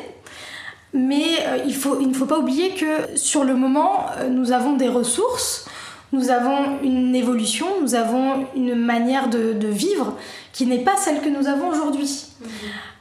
mais 0.94 1.24
euh, 1.46 1.58
il, 1.66 1.74
faut, 1.74 2.00
il 2.00 2.08
ne 2.08 2.14
faut 2.14 2.26
pas 2.26 2.38
oublier 2.38 2.70
que 2.70 3.16
sur 3.16 3.44
le 3.44 3.54
moment, 3.54 4.06
euh, 4.18 4.28
nous 4.28 4.52
avons 4.52 4.72
des 4.74 4.88
ressources, 4.88 5.66
nous 6.12 6.30
avons 6.30 6.80
une 6.82 7.14
évolution, 7.14 7.66
nous 7.82 7.94
avons 7.94 8.46
une 8.56 8.74
manière 8.74 9.28
de, 9.28 9.52
de 9.52 9.68
vivre 9.68 10.16
qui 10.52 10.66
n'est 10.66 10.84
pas 10.84 10.96
celle 10.96 11.20
que 11.20 11.28
nous 11.28 11.46
avons 11.46 11.68
aujourd'hui. 11.68 12.26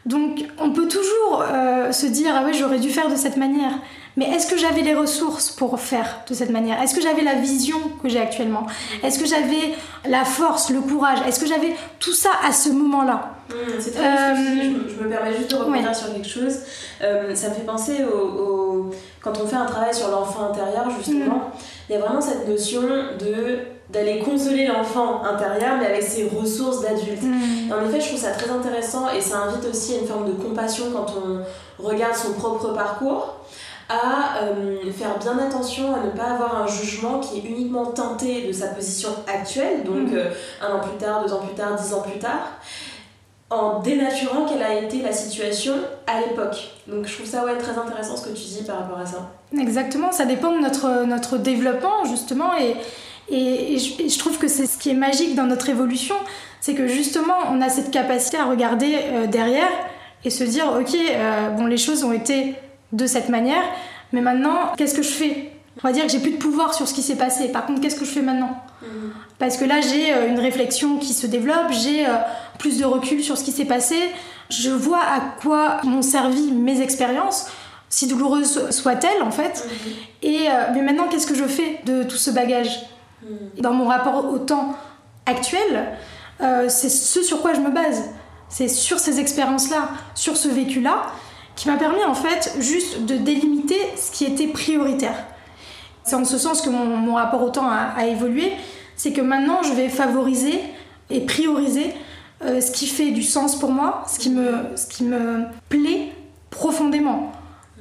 Donc 0.06 0.46
on 0.60 0.72
peut 0.72 0.88
toujours 0.88 1.44
se 1.92 2.06
dire, 2.08 2.34
ah 2.36 2.44
ouais, 2.44 2.54
j'aurais 2.54 2.80
dû 2.80 2.90
faire 2.90 3.10
de 3.10 3.16
cette 3.16 3.38
manière. 3.38 3.74
Mais 4.18 4.26
est-ce 4.26 4.48
que 4.48 4.58
j'avais 4.58 4.82
les 4.82 4.94
ressources 4.94 5.52
pour 5.52 5.80
faire 5.80 6.22
de 6.28 6.34
cette 6.34 6.50
manière? 6.50 6.82
Est-ce 6.82 6.94
que 6.94 7.02
j'avais 7.02 7.22
la 7.22 7.36
vision 7.36 7.78
que 8.04 8.10
j'ai 8.10 8.20
actuellement? 8.20 8.68
Est-ce 9.04 9.18
que 9.20 9.26
j'avais 9.26 9.74
la 10.06 10.26
force, 10.26 10.70
le 10.70 10.82
courage? 10.82 11.20
Est-ce 11.26 11.40
que 11.40 11.48
j'avais 11.48 11.76
tout 12.00 12.12
ça 12.12 12.32
à 12.46 12.52
ce 12.52 12.70
moment-là? 12.70 13.36
Mmh, 13.50 13.54
C'est 13.80 13.92
très 13.92 14.06
euh... 14.06 14.36
je, 14.36 15.04
me 15.04 15.10
permets 15.10 15.34
juste 15.38 15.52
de 15.52 15.56
revenir 15.56 15.96
sur 15.96 16.14
quelque 16.14 16.28
chose. 16.28 16.58
Euh, 17.02 17.34
ça 17.36 17.50
me 17.50 17.54
fait 17.54 17.66
penser 17.66 18.04
au, 18.04 18.90
quand 19.22 19.40
on 19.42 19.48
fait 19.48 19.56
un 19.56 19.66
travail 19.66 19.94
sur 19.94 20.10
l'enfant 20.10 20.52
intérieur, 20.52 20.90
justement, 20.98 21.36
mmh. 21.36 21.52
il 21.90 21.94
y 21.94 21.96
a 21.96 22.02
vraiment 22.02 22.22
cette 22.22 22.48
notion 22.50 22.82
de 22.82 23.60
d'aller 23.92 24.20
consoler 24.20 24.68
l'enfant 24.68 25.24
intérieur 25.24 25.78
mais 25.80 25.88
avec 25.88 26.04
ses 26.04 26.30
ressources 26.30 26.82
d'adulte. 26.82 27.22
Mmh. 27.22 27.74
En 27.74 27.88
effet, 27.88 28.00
je 28.00 28.08
trouve 28.08 28.20
ça 28.20 28.32
très 28.32 28.50
intéressant 28.50 29.10
et 29.10 29.22
ça 29.22 29.40
invite 29.40 29.70
aussi 29.70 29.96
à 29.96 29.98
une 30.00 30.08
forme 30.08 30.28
de 30.28 30.34
compassion 30.34 30.86
quand 30.94 31.14
on 31.18 31.86
regarde 31.86 32.16
son 32.16 32.34
propre 32.34 32.74
parcours 32.74 33.36
à 33.90 34.44
euh, 34.44 34.92
faire 34.94 35.18
bien 35.20 35.38
attention 35.38 35.94
à 35.94 36.00
ne 36.00 36.12
pas 36.12 36.32
avoir 36.32 36.64
un 36.64 36.68
jugement 36.68 37.20
qui 37.20 37.40
est 37.40 37.44
uniquement 37.44 37.88
teinté 37.88 38.48
de 38.48 38.54
sa 38.54 38.68
position 38.68 39.10
actuelle, 39.28 39.84
donc 39.84 40.12
mhm. 40.12 40.18
euh, 40.18 40.30
un 40.62 40.76
an 40.76 40.80
plus 40.80 40.98
tard, 40.98 41.26
deux 41.26 41.34
ans 41.34 41.42
plus 41.42 41.56
tard, 41.56 41.76
dix 41.76 41.94
ans 41.94 42.02
plus 42.02 42.20
tard, 42.20 42.48
en 43.50 43.80
dénaturant 43.80 44.46
quelle 44.46 44.64
a 44.64 44.76
été 44.76 45.02
la 45.02 45.12
situation 45.12 45.74
à 46.08 46.22
l'époque. 46.22 46.72
Donc 46.88 47.06
je 47.06 47.14
trouve 47.16 47.26
ça 47.26 47.44
ouais, 47.44 47.58
très 47.58 47.78
intéressant 47.78 48.16
ce 48.16 48.28
que 48.28 48.34
tu 48.34 48.44
dis 48.44 48.64
par 48.66 48.80
rapport 48.80 49.00
à 49.00 49.06
ça. 49.06 49.30
Exactement, 49.60 50.14
ça 50.14 50.26
dépend 50.26 50.54
de 50.54 50.60
notre, 50.60 51.04
notre 51.06 51.38
développement 51.38 52.06
justement 52.06 52.56
et, 52.58 52.78
et, 53.32 53.78
je, 53.80 54.20
trouve 54.20 54.38
que 54.38 54.48
c'est 54.48 54.66
ce 54.66 54.78
qui 54.78 54.90
est 54.90 54.96
magique 54.96 55.36
dans 55.36 55.46
notre 55.46 55.70
évolution, 55.70 56.16
c'est 56.60 56.74
que 56.74 56.88
justement 56.88 57.36
on 57.50 57.62
a 57.62 57.70
cette 57.70 57.92
capacité 57.92 58.38
à 58.38 58.46
regarder 58.46 58.96
euh, 58.96 59.28
derrière 59.28 59.70
et 60.24 60.30
se 60.30 60.44
dire 60.44 60.66
ok, 60.80 60.96
bon 61.58 61.66
les 61.66 61.78
choses 61.78 62.04
ont 62.04 62.14
été 62.14 62.56
de 62.92 63.08
cette 63.08 63.30
manière. 63.30 63.64
Mais 64.14 64.22
maintenant, 64.22 64.74
qu'est-ce 64.78 64.96
que 64.96 65.02
je 65.02 65.10
fais? 65.12 65.52
On 65.78 65.88
va 65.88 65.94
dire 65.94 66.06
que 66.06 66.12
j'ai 66.12 66.20
plus 66.20 66.32
de 66.32 66.38
pouvoir 66.38 66.74
sur 66.74 66.88
ce 66.88 66.94
qui 66.94 67.02
s'est 67.02 67.16
passé. 67.16 67.50
Par 67.50 67.66
contre, 67.66 67.82
qu'est-ce 67.82 67.96
que 67.96 68.06
je 68.06 68.12
fais 68.12 68.22
maintenant? 68.22 68.62
Mhm. 68.82 69.14
Parce 69.40 69.58
que 69.58 69.66
là, 69.66 69.80
j'ai 69.82 70.14
euh, 70.14 70.28
une 70.28 70.40
réflexion 70.40 70.98
qui 70.98 71.14
se 71.14 71.28
développe, 71.28 71.72
j'ai 71.72 72.06
euh, 72.06 72.18
plus 72.60 72.78
de 72.78 72.86
recul 72.86 73.24
sur 73.24 73.38
ce 73.38 73.44
qui 73.44 73.52
s'est 73.52 73.66
passé. 73.66 73.96
Je 74.50 74.70
vois 74.70 75.00
à 75.00 75.22
quoi 75.42 75.78
m'ont 75.84 76.02
servi 76.02 76.52
mes 76.52 76.82
expériences, 76.82 77.48
si 77.90 78.08
douloureuses 78.08 78.70
soient-elles 78.72 79.24
en 79.24 79.32
fait. 79.32 79.66
Mhm. 79.66 79.92
Et, 80.24 80.50
euh, 80.50 80.52
mais 80.74 80.82
maintenant, 80.82 81.08
qu'est-ce 81.10 81.28
que 81.28 81.36
je 81.36 81.46
fais 81.46 81.80
de 81.86 82.04
tout 82.04 82.18
ce 82.18 82.32
bagage? 82.32 82.82
Dans 83.60 83.74
mon 83.74 83.88
rapport 83.88 84.26
au 84.32 84.40
temps 84.40 84.76
actuel, 85.26 85.90
euh, 86.42 86.66
c'est 86.70 86.90
ce 86.90 87.22
sur 87.22 87.42
quoi 87.42 87.54
je 87.54 87.60
me 87.60 87.70
base. 87.72 88.04
C'est 88.50 88.68
sur 88.68 89.00
ces 89.00 89.20
expériences-là, 89.20 89.90
sur 90.16 90.36
ce 90.36 90.48
vécu-là, 90.48 91.04
qui 91.56 91.70
m'a 91.70 91.78
permis 91.78 92.04
en 92.04 92.14
fait 92.16 92.56
juste 92.60 93.06
de 93.06 93.16
délimiter 93.16 93.80
ce 93.96 94.12
qui 94.12 94.26
était 94.26 94.48
prioritaire. 94.48 95.26
C'est 96.04 96.16
en 96.16 96.26
ce 96.26 96.38
sens 96.38 96.62
que 96.62 96.70
mon, 96.70 96.86
mon 96.86 97.14
rapport 97.16 97.44
au 97.44 97.50
temps 97.50 97.70
a, 97.70 97.94
a 97.96 98.06
évolué, 98.06 98.52
c'est 98.96 99.14
que 99.14 99.22
maintenant 99.22 99.62
je 99.64 99.74
vais 99.74 99.90
favoriser 99.90 100.60
et 101.10 101.22
prioriser 101.22 101.94
euh, 102.44 102.60
ce 102.60 102.72
qui 102.72 102.88
fait 102.88 103.12
du 103.12 103.22
sens 103.22 103.58
pour 103.60 103.72
moi, 103.72 104.04
ce 104.08 104.18
qui 104.18 104.32
me, 104.32 104.52
ce 104.76 104.88
qui 104.88 105.04
me 105.04 105.44
plaît 105.70 106.12
profondément. 106.50 107.32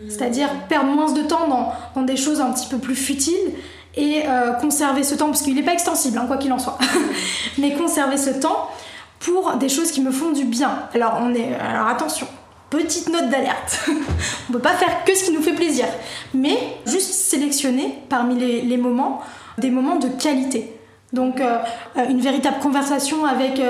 C'est-à-dire 0.08 0.48
perdre 0.66 0.88
moins 0.88 1.12
de 1.12 1.20
temps 1.22 1.46
dans, 1.46 1.72
dans 1.94 2.02
des 2.02 2.16
choses 2.16 2.40
un 2.40 2.50
petit 2.52 2.68
peu 2.68 2.78
plus 2.78 2.94
futiles 2.96 3.52
et 3.96 4.22
euh, 4.26 4.52
conserver 4.52 5.02
ce 5.02 5.14
temps, 5.14 5.26
parce 5.26 5.42
qu'il 5.42 5.54
n'est 5.54 5.62
pas 5.62 5.72
extensible, 5.72 6.18
hein, 6.18 6.24
quoi 6.26 6.36
qu'il 6.36 6.52
en 6.52 6.58
soit, 6.58 6.78
mais 7.58 7.74
conserver 7.74 8.16
ce 8.16 8.30
temps 8.30 8.70
pour 9.18 9.54
des 9.54 9.68
choses 9.68 9.90
qui 9.90 10.00
me 10.00 10.10
font 10.10 10.30
du 10.30 10.44
bien. 10.44 10.70
Alors, 10.94 11.18
on 11.20 11.34
est, 11.34 11.54
alors 11.54 11.88
attention, 11.88 12.26
petite 12.70 13.08
note 13.08 13.28
d'alerte. 13.28 13.88
on 14.48 14.52
peut 14.52 14.58
pas 14.60 14.74
faire 14.74 15.04
que 15.04 15.14
ce 15.14 15.24
qui 15.24 15.32
nous 15.32 15.42
fait 15.42 15.54
plaisir, 15.54 15.86
mais 16.34 16.56
juste 16.86 17.12
sélectionner 17.12 17.98
parmi 18.08 18.38
les, 18.38 18.76
moments 18.76 19.20
des 19.58 19.70
moments 19.70 19.96
de 19.96 20.08
qualité. 20.08 20.74
Donc, 21.12 21.40
euh, 21.40 21.58
euh, 21.98 22.08
une 22.08 22.20
véritable 22.20 22.60
conversation 22.60 23.24
avec, 23.24 23.60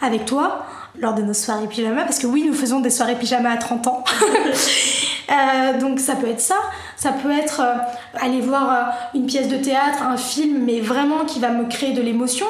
avec 0.00 0.24
toi 0.24 0.64
lors 0.98 1.14
de 1.14 1.22
nos 1.22 1.34
soirées 1.34 1.66
pyjama, 1.66 2.02
parce 2.02 2.20
que 2.20 2.28
oui, 2.28 2.44
nous 2.46 2.54
faisons 2.54 2.78
des 2.78 2.90
soirées 2.90 3.16
pyjama 3.16 3.50
à 3.50 3.56
30 3.56 3.88
ans. 3.88 4.04
Euh, 5.30 5.78
donc 5.78 6.00
ça 6.00 6.16
peut 6.16 6.28
être 6.28 6.40
ça, 6.40 6.56
ça 6.96 7.12
peut 7.12 7.30
être 7.30 7.60
euh, 7.60 7.74
aller 8.20 8.40
voir 8.40 8.70
euh, 8.70 9.18
une 9.18 9.26
pièce 9.26 9.48
de 9.48 9.56
théâtre, 9.56 10.02
un 10.02 10.16
film, 10.16 10.64
mais 10.64 10.80
vraiment 10.80 11.24
qui 11.24 11.40
va 11.40 11.48
me 11.50 11.64
créer 11.66 11.92
de 11.92 12.02
l'émotion. 12.02 12.46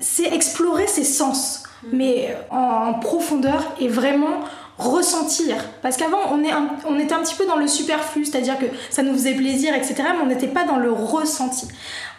C'est 0.00 0.32
explorer 0.32 0.86
ses 0.86 1.04
sens, 1.04 1.62
mais 1.92 2.36
en, 2.50 2.56
en 2.56 2.94
profondeur 2.94 3.62
et 3.80 3.88
vraiment 3.88 4.40
ressentir. 4.78 5.56
Parce 5.80 5.96
qu'avant, 5.96 6.18
on, 6.32 6.44
est 6.44 6.50
un- 6.52 6.68
on 6.86 6.98
était 6.98 7.14
un 7.14 7.20
petit 7.20 7.34
peu 7.34 7.46
dans 7.46 7.56
le 7.56 7.66
superflu, 7.66 8.26
c'est-à-dire 8.26 8.58
que 8.58 8.66
ça 8.90 9.02
nous 9.02 9.14
faisait 9.14 9.32
plaisir, 9.32 9.74
etc., 9.74 9.94
mais 9.98 10.22
on 10.22 10.26
n'était 10.26 10.48
pas 10.48 10.64
dans 10.64 10.76
le 10.76 10.92
ressenti. 10.92 11.66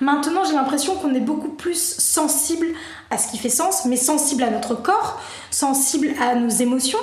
Maintenant, 0.02 0.42
j'ai 0.44 0.54
l'impression 0.54 0.96
qu'on 0.96 1.14
est 1.14 1.20
beaucoup 1.20 1.50
plus 1.50 1.96
sensible 2.00 2.68
à 3.12 3.18
ce 3.20 3.28
qui 3.30 3.38
fait 3.38 3.50
sens, 3.50 3.86
mais 3.86 3.96
sensible 3.96 4.42
à 4.42 4.50
notre 4.50 4.74
corps, 4.74 5.20
sensible 5.52 6.10
à 6.20 6.34
nos 6.34 6.50
émotions. 6.50 6.98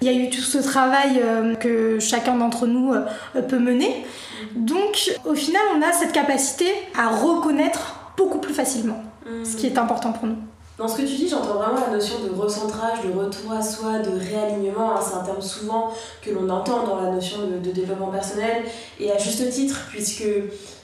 Il 0.00 0.06
y 0.06 0.10
a 0.10 0.12
eu 0.12 0.28
tout 0.30 0.40
ce 0.42 0.58
travail 0.58 1.20
euh, 1.22 1.54
que 1.54 1.98
chacun 1.98 2.36
d'entre 2.36 2.66
nous 2.66 2.92
euh, 2.92 3.42
peut 3.42 3.58
mener. 3.58 4.04
Donc, 4.54 5.10
au 5.24 5.34
final, 5.34 5.62
on 5.76 5.82
a 5.82 5.92
cette 5.92 6.12
capacité 6.12 6.66
à 6.98 7.08
reconnaître 7.08 7.96
beaucoup 8.16 8.38
plus 8.38 8.54
facilement 8.54 9.02
ce 9.44 9.56
qui 9.56 9.66
est 9.66 9.78
important 9.78 10.12
pour 10.12 10.26
nous. 10.26 10.36
Dans 10.76 10.88
ce 10.88 10.96
que 10.96 11.02
tu 11.02 11.14
dis, 11.14 11.28
j'entends 11.28 11.54
vraiment 11.54 11.80
la 11.86 11.92
notion 11.92 12.16
de 12.24 12.30
recentrage, 12.38 12.98
de 13.06 13.16
retour 13.16 13.52
à 13.52 13.62
soi, 13.62 14.00
de 14.00 14.10
réalignement. 14.10 14.96
hein. 14.96 15.00
C'est 15.00 15.14
un 15.14 15.22
terme 15.22 15.40
souvent 15.40 15.90
que 16.20 16.30
l'on 16.30 16.48
entend 16.50 16.84
dans 16.84 17.00
la 17.00 17.10
notion 17.12 17.38
de, 17.46 17.58
de 17.64 17.70
développement 17.72 18.08
personnel, 18.08 18.64
et 19.00 19.10
à 19.12 19.16
juste 19.16 19.48
titre, 19.50 19.86
puisque 19.90 20.24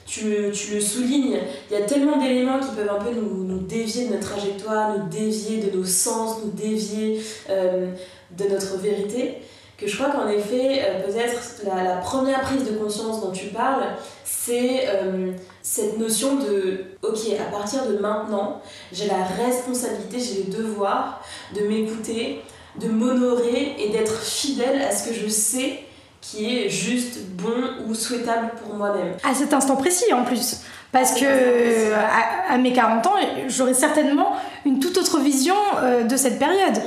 tu, 0.05 0.29
le- 0.29 0.51
tu 0.51 0.73
le 0.75 0.79
soulignes, 0.81 1.37
il 1.69 1.77
y 1.77 1.81
a 1.81 1.85
tellement 1.85 2.17
d'éléments 2.17 2.59
qui 2.59 2.73
peuvent 2.73 2.89
un 2.89 3.03
peu 3.03 3.11
nous, 3.13 3.43
nous 3.43 3.59
dévier 3.59 4.07
de 4.07 4.13
notre 4.13 4.29
trajectoire, 4.31 4.97
nous 4.97 5.07
dévier 5.09 5.57
de 5.61 5.77
nos 5.77 5.85
sens, 5.85 6.37
nous 6.43 6.51
dévier 6.51 7.21
euh, 7.49 7.91
de 8.37 8.45
notre 8.45 8.77
vérité, 8.77 9.37
que 9.77 9.87
je 9.87 9.95
crois 9.95 10.11
qu'en 10.11 10.27
effet, 10.27 10.83
euh, 10.83 11.03
peut-être 11.05 11.61
la, 11.65 11.95
première 11.97 12.41
prise 12.41 12.65
de 12.65 12.77
conscience 12.77 13.21
dont 13.21 13.31
tu 13.31 13.47
parles, 13.47 13.83
c'est 14.23 14.87
euh, 14.87 15.31
cette 15.63 15.97
notion 15.97 16.35
de, 16.35 16.85
ok, 17.01 17.19
à 17.39 17.51
partir 17.51 17.87
de 17.87 17.97
maintenant, 17.97 18.61
j'ai 18.91 19.07
la 19.07 19.23
responsabilité, 19.23 20.19
j'ai 20.19 20.43
le 20.43 20.63
devoir 20.63 21.23
de 21.55 21.61
m'écouter, 21.61 22.41
de 22.79 22.87
m'honorer 22.87 23.75
et 23.79 23.89
d'être 23.89 24.21
fidèle 24.21 24.81
à 24.81 24.95
ce 24.95 25.09
que 25.09 25.13
je 25.13 25.27
sais 25.27 25.79
qui 26.21 26.45
est 26.55 26.69
juste 26.69 27.19
bon 27.31 27.87
ou 27.87 27.95
souhaitable 27.95 28.51
pour 28.63 28.75
moi-même. 28.75 29.15
À 29.23 29.33
cet 29.33 29.53
instant 29.53 29.75
précis 29.75 30.13
en 30.13 30.23
plus. 30.23 30.57
Parce 30.91 31.19
que 31.19 31.93
à, 31.93 32.53
à 32.53 32.57
mes 32.57 32.73
40 32.73 33.07
ans, 33.07 33.13
j'aurai 33.47 33.73
certainement 33.73 34.33
une 34.65 34.79
toute 34.79 34.97
autre 34.97 35.19
vision 35.19 35.55
euh, 35.77 36.03
de 36.03 36.17
cette 36.17 36.37
période. 36.37 36.81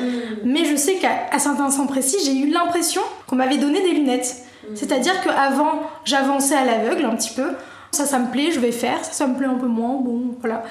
Mais 0.45 0.65
je 0.65 0.77
sais 0.77 0.97
qu'à 0.97 1.27
à 1.31 1.39
cet 1.39 1.59
instant 1.61 1.87
précis, 1.87 2.19
j'ai 2.25 2.37
eu 2.37 2.51
l'impression 2.51 3.03
qu'on 3.27 3.37
m'avait 3.37 3.59
donné 3.59 3.81
des 3.83 3.93
lunettes. 3.93 4.37
C'est-à-dire 4.75 5.13
qu'avant, 5.23 5.83
j'avançais 6.05 6.55
à 6.55 6.65
l'aveugle 6.65 7.05
un 7.05 7.17
petit 7.17 7.33
peu. 7.35 7.49
Ça, 7.91 8.07
ça 8.07 8.19
me 8.19 8.31
plaît, 8.31 8.51
je 8.51 8.61
vais 8.61 8.73
faire. 8.73 9.05
Ça, 9.05 9.13
ça 9.13 9.27
me 9.27 9.37
plaît 9.37 9.47
un 9.47 9.55
peu 9.55 9.67
moins. 9.67 10.01
Bon, 10.01 10.35
voilà. 10.41 10.65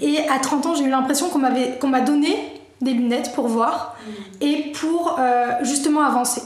Et 0.00 0.18
à 0.28 0.38
30 0.38 0.66
ans, 0.66 0.74
j'ai 0.74 0.84
eu 0.84 0.90
l'impression 0.90 1.28
qu'on 1.28 1.38
m'avait, 1.38 1.78
qu'on 1.78 1.88
m'a 1.88 2.00
donné 2.00 2.36
des 2.80 2.92
lunettes 2.92 3.32
pour 3.34 3.48
voir 3.48 3.96
et 4.40 4.72
pour 4.78 5.16
euh, 5.18 5.52
justement 5.62 6.02
avancer. 6.02 6.42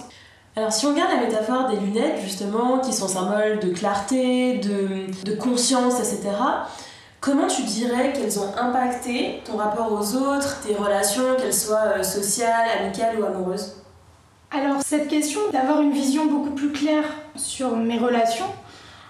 Alors 0.55 0.71
si 0.71 0.85
on 0.85 0.91
regarde 0.91 1.13
la 1.13 1.27
métaphore 1.27 1.71
des 1.71 1.77
lunettes 1.77 2.21
justement, 2.21 2.79
qui 2.79 2.93
sont 2.93 3.09
symbole 3.09 3.59
de 3.59 3.71
clarté, 3.71 4.59
de, 4.59 5.07
de 5.25 5.35
conscience, 5.35 5.99
etc., 5.99 6.31
comment 7.21 7.47
tu 7.47 7.63
dirais 7.63 8.13
qu'elles 8.13 8.39
ont 8.39 8.55
impacté 8.61 9.43
ton 9.47 9.57
rapport 9.57 9.91
aux 9.91 10.15
autres, 10.15 10.61
tes 10.61 10.75
relations, 10.75 11.37
qu'elles 11.39 11.55
soient 11.55 11.97
euh, 11.97 12.03
sociales, 12.03 12.69
amicales 12.81 13.19
ou 13.19 13.25
amoureuses? 13.25 13.77
Alors 14.51 14.83
cette 14.85 15.09
question 15.09 15.41
d'avoir 15.53 15.81
une 15.81 15.93
vision 15.93 16.27
beaucoup 16.27 16.51
plus 16.51 16.73
claire 16.73 17.07
sur 17.35 17.75
mes 17.75 17.97
relations, 17.97 18.53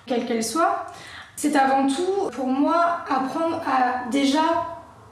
quelles 0.07 0.27
qu'elles 0.27 0.45
soient, 0.45 0.87
c'est 1.35 1.57
avant 1.57 1.89
tout 1.89 2.31
pour 2.31 2.47
moi 2.47 2.99
apprendre 3.11 3.61
à 3.67 4.09
déjà 4.13 4.45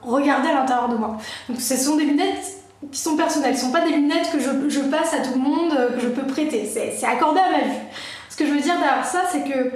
regarder 0.01 0.47
à 0.47 0.53
l'intérieur 0.53 0.87
de 0.87 0.95
moi. 0.95 1.17
Donc 1.49 1.59
ce 1.59 1.75
sont 1.75 1.97
des 1.97 2.05
lunettes 2.05 2.60
qui 2.89 2.99
sont 2.99 3.15
personnelles, 3.15 3.55
ce 3.55 3.65
ne 3.65 3.67
sont 3.67 3.71
pas 3.71 3.85
des 3.85 3.91
lunettes 3.91 4.31
que 4.31 4.39
je, 4.39 4.79
passe 4.81 5.13
à 5.13 5.19
tout 5.19 5.33
le 5.35 5.41
monde, 5.41 5.73
euh, 5.77 5.91
que 5.91 5.99
je 5.99 6.07
peux 6.07 6.25
prêter, 6.25 6.65
c'est 6.65 7.05
accordé 7.05 7.39
à 7.39 7.51
ma 7.51 7.63
vue. 7.65 7.79
Ce 8.29 8.35
que 8.35 8.45
je 8.45 8.51
veux 8.51 8.59
dire 8.59 8.75
derrière 8.79 9.05
ça, 9.05 9.23
c'est 9.31 9.43
que 9.43 9.71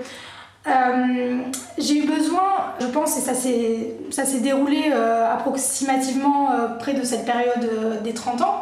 euh, 0.67 1.37
j'ai 1.77 1.99
eu 1.99 2.07
besoin, 2.07 2.73
je 2.79 2.87
pense, 2.87 3.17
et 3.17 3.21
ça 3.21 4.25
s'est 4.25 4.39
déroulé 4.39 4.91
euh, 4.91 5.31
approximativement 5.31 6.49
près 6.79 6.93
de 6.93 7.03
cette 7.03 7.25
période 7.25 8.01
des 8.03 8.13
30 8.13 8.41
ans, 8.41 8.61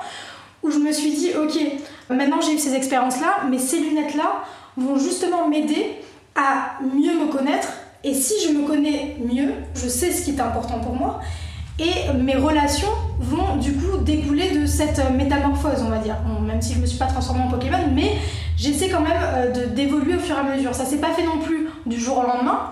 où 0.61 0.71
je 0.71 0.79
me 0.79 0.91
suis 0.91 1.11
dit, 1.11 1.31
ok, 1.41 1.57
maintenant 2.09 2.41
j'ai 2.41 2.53
eu 2.53 2.59
ces 2.59 2.75
expériences-là, 2.75 3.45
mais 3.49 3.59
ces 3.59 3.79
lunettes-là 3.79 4.43
vont 4.75 4.97
justement 4.97 5.47
m'aider 5.47 5.95
à 6.35 6.79
mieux 6.81 7.13
me 7.13 7.31
connaître. 7.31 7.69
Et 8.03 8.13
si 8.13 8.33
je 8.45 8.51
me 8.51 8.67
connais 8.67 9.15
mieux, 9.19 9.53
je 9.75 9.87
sais 9.87 10.11
ce 10.11 10.25
qui 10.25 10.31
est 10.31 10.41
important 10.41 10.79
pour 10.79 10.95
moi. 10.95 11.21
Et 11.79 12.11
mes 12.13 12.35
relations 12.35 12.87
vont 13.19 13.55
du 13.55 13.73
coup 13.73 13.97
découler 13.97 14.51
de 14.51 14.65
cette 14.67 14.99
euh, 14.99 15.09
métamorphose, 15.09 15.81
on 15.83 15.89
va 15.89 15.97
dire. 15.97 16.15
Bon, 16.25 16.39
même 16.41 16.61
si 16.61 16.75
je 16.75 16.79
me 16.79 16.85
suis 16.85 16.99
pas 16.99 17.07
transformée 17.07 17.41
en 17.43 17.47
Pokémon, 17.49 17.79
mais 17.93 18.11
j'essaie 18.57 18.89
quand 18.89 18.99
même 19.01 19.11
euh, 19.23 19.51
de- 19.51 19.65
d'évoluer 19.73 20.15
au 20.15 20.19
fur 20.19 20.35
et 20.35 20.39
à 20.39 20.43
mesure. 20.55 20.75
Ça 20.75 20.85
s'est 20.85 20.99
pas 20.99 21.09
fait 21.09 21.23
non 21.23 21.39
plus 21.39 21.67
du 21.87 21.99
jour 21.99 22.19
au 22.19 22.21
lendemain, 22.23 22.71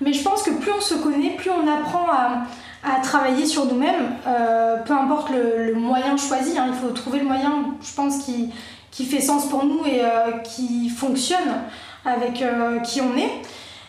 mais 0.00 0.12
je 0.12 0.22
pense 0.22 0.42
que 0.44 0.50
plus 0.50 0.70
on 0.70 0.80
se 0.80 0.94
connaît, 0.94 1.30
plus 1.30 1.50
on 1.50 1.66
apprend 1.66 2.06
à, 2.08 2.44
à 2.88 3.00
travailler 3.00 3.46
sur 3.46 3.66
nous-mêmes, 3.66 4.12
euh, 4.28 4.76
peu 4.84 4.92
importe 4.94 5.30
le, 5.30 5.72
le 5.72 5.74
moyen 5.74 6.16
choisi, 6.16 6.56
hein, 6.56 6.66
il 6.68 6.74
faut 6.74 6.92
trouver 6.94 7.18
le 7.18 7.24
moyen, 7.26 7.52
je 7.82 7.94
pense, 7.94 8.18
qui, 8.18 8.50
qui 8.92 9.06
fait 9.06 9.20
sens 9.20 9.46
pour 9.48 9.64
nous 9.64 9.80
et 9.86 10.02
euh, 10.02 10.38
qui 10.44 10.88
fonctionne 10.88 11.62
avec 12.04 12.42
euh, 12.42 12.78
qui 12.78 13.00
on 13.00 13.16
est. 13.16 13.32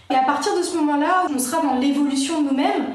Et 0.09 0.15
à 0.15 0.23
partir 0.23 0.57
de 0.57 0.63
ce 0.63 0.75
moment-là, 0.77 1.25
on 1.31 1.37
sera 1.37 1.61
dans 1.61 1.75
l'évolution 1.75 2.41
de 2.41 2.49
nous-mêmes, 2.49 2.85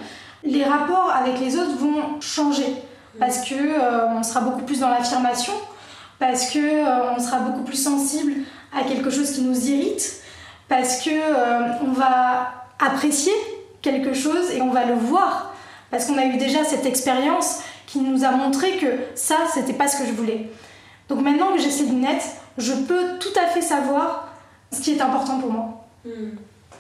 les 0.45 0.65
rapports 0.65 1.11
avec 1.11 1.39
les 1.41 1.57
autres 1.57 1.77
vont 1.77 2.21
changer 2.21 2.75
parce 3.19 3.49
que 3.49 3.55
euh, 3.55 4.09
on 4.09 4.23
sera 4.23 4.41
beaucoup 4.41 4.63
plus 4.63 4.81
dans 4.81 4.89
l'affirmation, 4.89 5.53
parce 6.19 6.51
que 6.51 6.59
euh, 6.59 7.13
on 7.17 7.21
sera 7.21 7.41
beaucoup 7.41 7.63
plus 7.63 7.77
sensible 7.77 8.33
à 8.75 8.85
quelque 8.85 9.11
chose 9.11 9.33
qui 9.33 9.43
nous 9.43 9.69
irrite, 9.69 10.23
parce 10.69 11.03
que 11.03 11.11
euh, 11.11 11.73
on 11.83 11.93
va 11.93 12.67
apprécier 12.79 13.33
quelque 13.83 14.15
chose 14.15 14.51
et 14.53 14.63
on 14.63 14.71
va 14.71 14.85
le 14.85 14.95
voir 14.95 15.55
parce 15.91 16.07
qu'on 16.07 16.17
a 16.17 16.25
eu 16.25 16.39
déjà 16.39 16.65
cette 16.65 16.87
expérience 16.87 17.61
qui 17.87 17.99
nous 17.99 18.25
a 18.25 18.31
montré 18.31 18.79
que 18.79 18.87
ça 19.15 19.37
c'était 19.53 19.75
pas 19.75 19.89
ce 19.89 19.99
que 19.99 20.07
je 20.07 20.13
voulais. 20.13 20.49
Donc 21.09 21.21
maintenant 21.21 21.53
que 21.53 21.59
j'ai 21.59 21.71
ces 21.71 21.85
lunettes, 21.85 22.25
je 22.57 22.73
peux 22.73 23.19
tout 23.19 23.39
à 23.39 23.49
fait 23.49 23.61
savoir 23.61 24.29
ce 24.73 24.81
qui 24.81 24.93
est 24.93 25.03
important 25.03 25.39
pour 25.39 25.53
moi. 25.53 25.85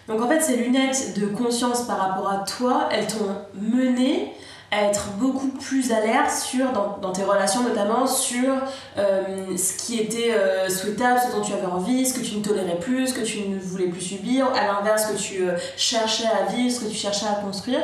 Donc 0.08 0.20
en 0.20 0.28
fait, 0.28 0.40
ces 0.40 0.56
lunettes 0.56 1.18
de 1.18 1.26
conscience 1.26 1.82
par 1.82 1.98
rapport 1.98 2.30
à 2.30 2.38
toi, 2.38 2.88
elles 2.90 3.06
t'ont 3.06 3.36
mené 3.54 4.32
à 4.72 4.86
être 4.86 5.08
beaucoup 5.18 5.48
plus 5.48 5.92
alerte 5.92 6.30
sur, 6.30 6.72
dans, 6.72 7.12
tes 7.12 7.22
relations 7.22 7.62
notamment, 7.62 8.06
sur 8.06 8.54
euh, 8.96 9.56
ce 9.56 9.76
qui 9.76 10.00
était 10.00 10.32
euh, 10.32 10.70
souhaitable, 10.70 11.20
ce 11.20 11.36
dont 11.36 11.42
tu 11.42 11.52
avais 11.52 11.66
envie, 11.66 12.06
ce 12.06 12.18
que 12.18 12.24
tu 12.24 12.36
ne 12.36 12.42
tolérais 12.42 12.78
plus, 12.80 13.08
ce 13.08 13.14
que 13.14 13.20
tu 13.20 13.48
ne 13.48 13.58
voulais 13.58 13.88
plus 13.88 14.00
subir, 14.00 14.46
à 14.46 14.66
l'inverse, 14.66 15.08
ce 15.08 15.12
que 15.12 15.18
tu 15.18 15.42
euh, 15.46 15.56
cherchais 15.76 16.26
à 16.26 16.50
vivre, 16.50 16.74
ce 16.74 16.80
que 16.80 16.90
tu 16.90 16.96
cherchais 16.96 17.26
à 17.26 17.34
construire. 17.34 17.82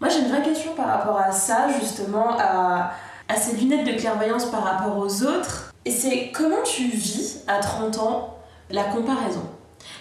Moi 0.00 0.10
j'ai 0.10 0.18
une 0.18 0.28
vraie 0.28 0.42
question 0.42 0.74
par 0.74 0.88
rapport 0.88 1.18
à 1.18 1.30
ça, 1.30 1.68
justement, 1.80 2.36
à, 2.36 2.90
à 3.28 3.36
ces 3.36 3.56
lunettes 3.56 3.86
de 3.86 3.92
clairvoyance 3.92 4.46
par 4.46 4.64
rapport 4.64 4.98
aux 4.98 5.22
autres. 5.22 5.72
Et 5.84 5.92
c'est 5.92 6.32
comment 6.34 6.62
tu 6.64 6.88
vis 6.88 7.44
à 7.46 7.60
30 7.60 7.98
ans 7.98 8.34
la 8.70 8.82
comparaison? 8.82 9.42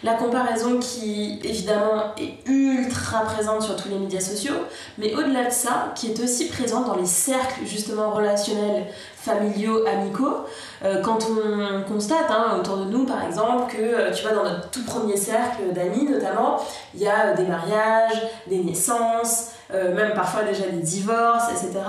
La 0.04 0.16
comparaison 0.16 0.80
qui 0.80 1.40
évidemment 1.44 2.14
est 2.18 2.48
ultra 2.50 3.22
présente 3.22 3.62
sur 3.62 3.76
tous 3.76 3.88
les 3.88 3.98
médias 3.98 4.20
sociaux, 4.20 4.56
mais 4.98 5.14
au-delà 5.16 5.46
de 5.46 5.52
ça, 5.52 5.94
qui 5.96 6.12
est 6.12 6.20
aussi 6.22 6.50
présente 6.50 6.88
dans 6.88 6.96
les 6.96 7.06
cercles 7.06 7.66
justement 7.66 8.12
relationnels, 8.12 8.88
familiaux, 9.16 9.86
amicaux, 9.88 10.46
euh, 10.84 11.02
quand 11.02 11.20
on 11.30 11.84
constate 11.84 12.30
hein, 12.30 12.58
autour 12.60 12.78
de 12.78 12.86
nous 12.86 13.06
par 13.06 13.26
exemple 13.26 13.74
que 13.74 13.82
euh, 13.82 14.12
tu 14.12 14.24
vois 14.24 14.34
dans 14.34 14.44
notre 14.44 14.70
tout 14.70 14.84
premier 14.84 15.16
cercle 15.16 15.72
d'amis 15.74 16.04
notamment, 16.04 16.60
il 16.94 17.02
y 17.02 17.08
a 17.08 17.28
euh, 17.28 17.36
des 17.36 17.46
mariages, 17.46 18.22
des 18.48 18.58
naissances, 18.58 19.52
même 19.74 20.14
parfois 20.14 20.44
déjà 20.44 20.68
des 20.68 20.82
divorces, 20.82 21.50
etc. 21.50 21.80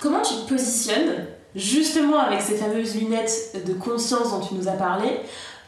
Comment 0.00 0.20
tu 0.20 0.34
te 0.34 0.48
positionnes 0.48 1.26
justement 1.56 2.20
avec 2.20 2.40
ces 2.40 2.54
fameuses 2.54 2.94
lunettes 2.94 3.56
de 3.66 3.72
conscience 3.72 4.30
dont 4.30 4.46
tu 4.46 4.54
nous 4.54 4.68
as 4.68 4.72
parlé 4.72 5.20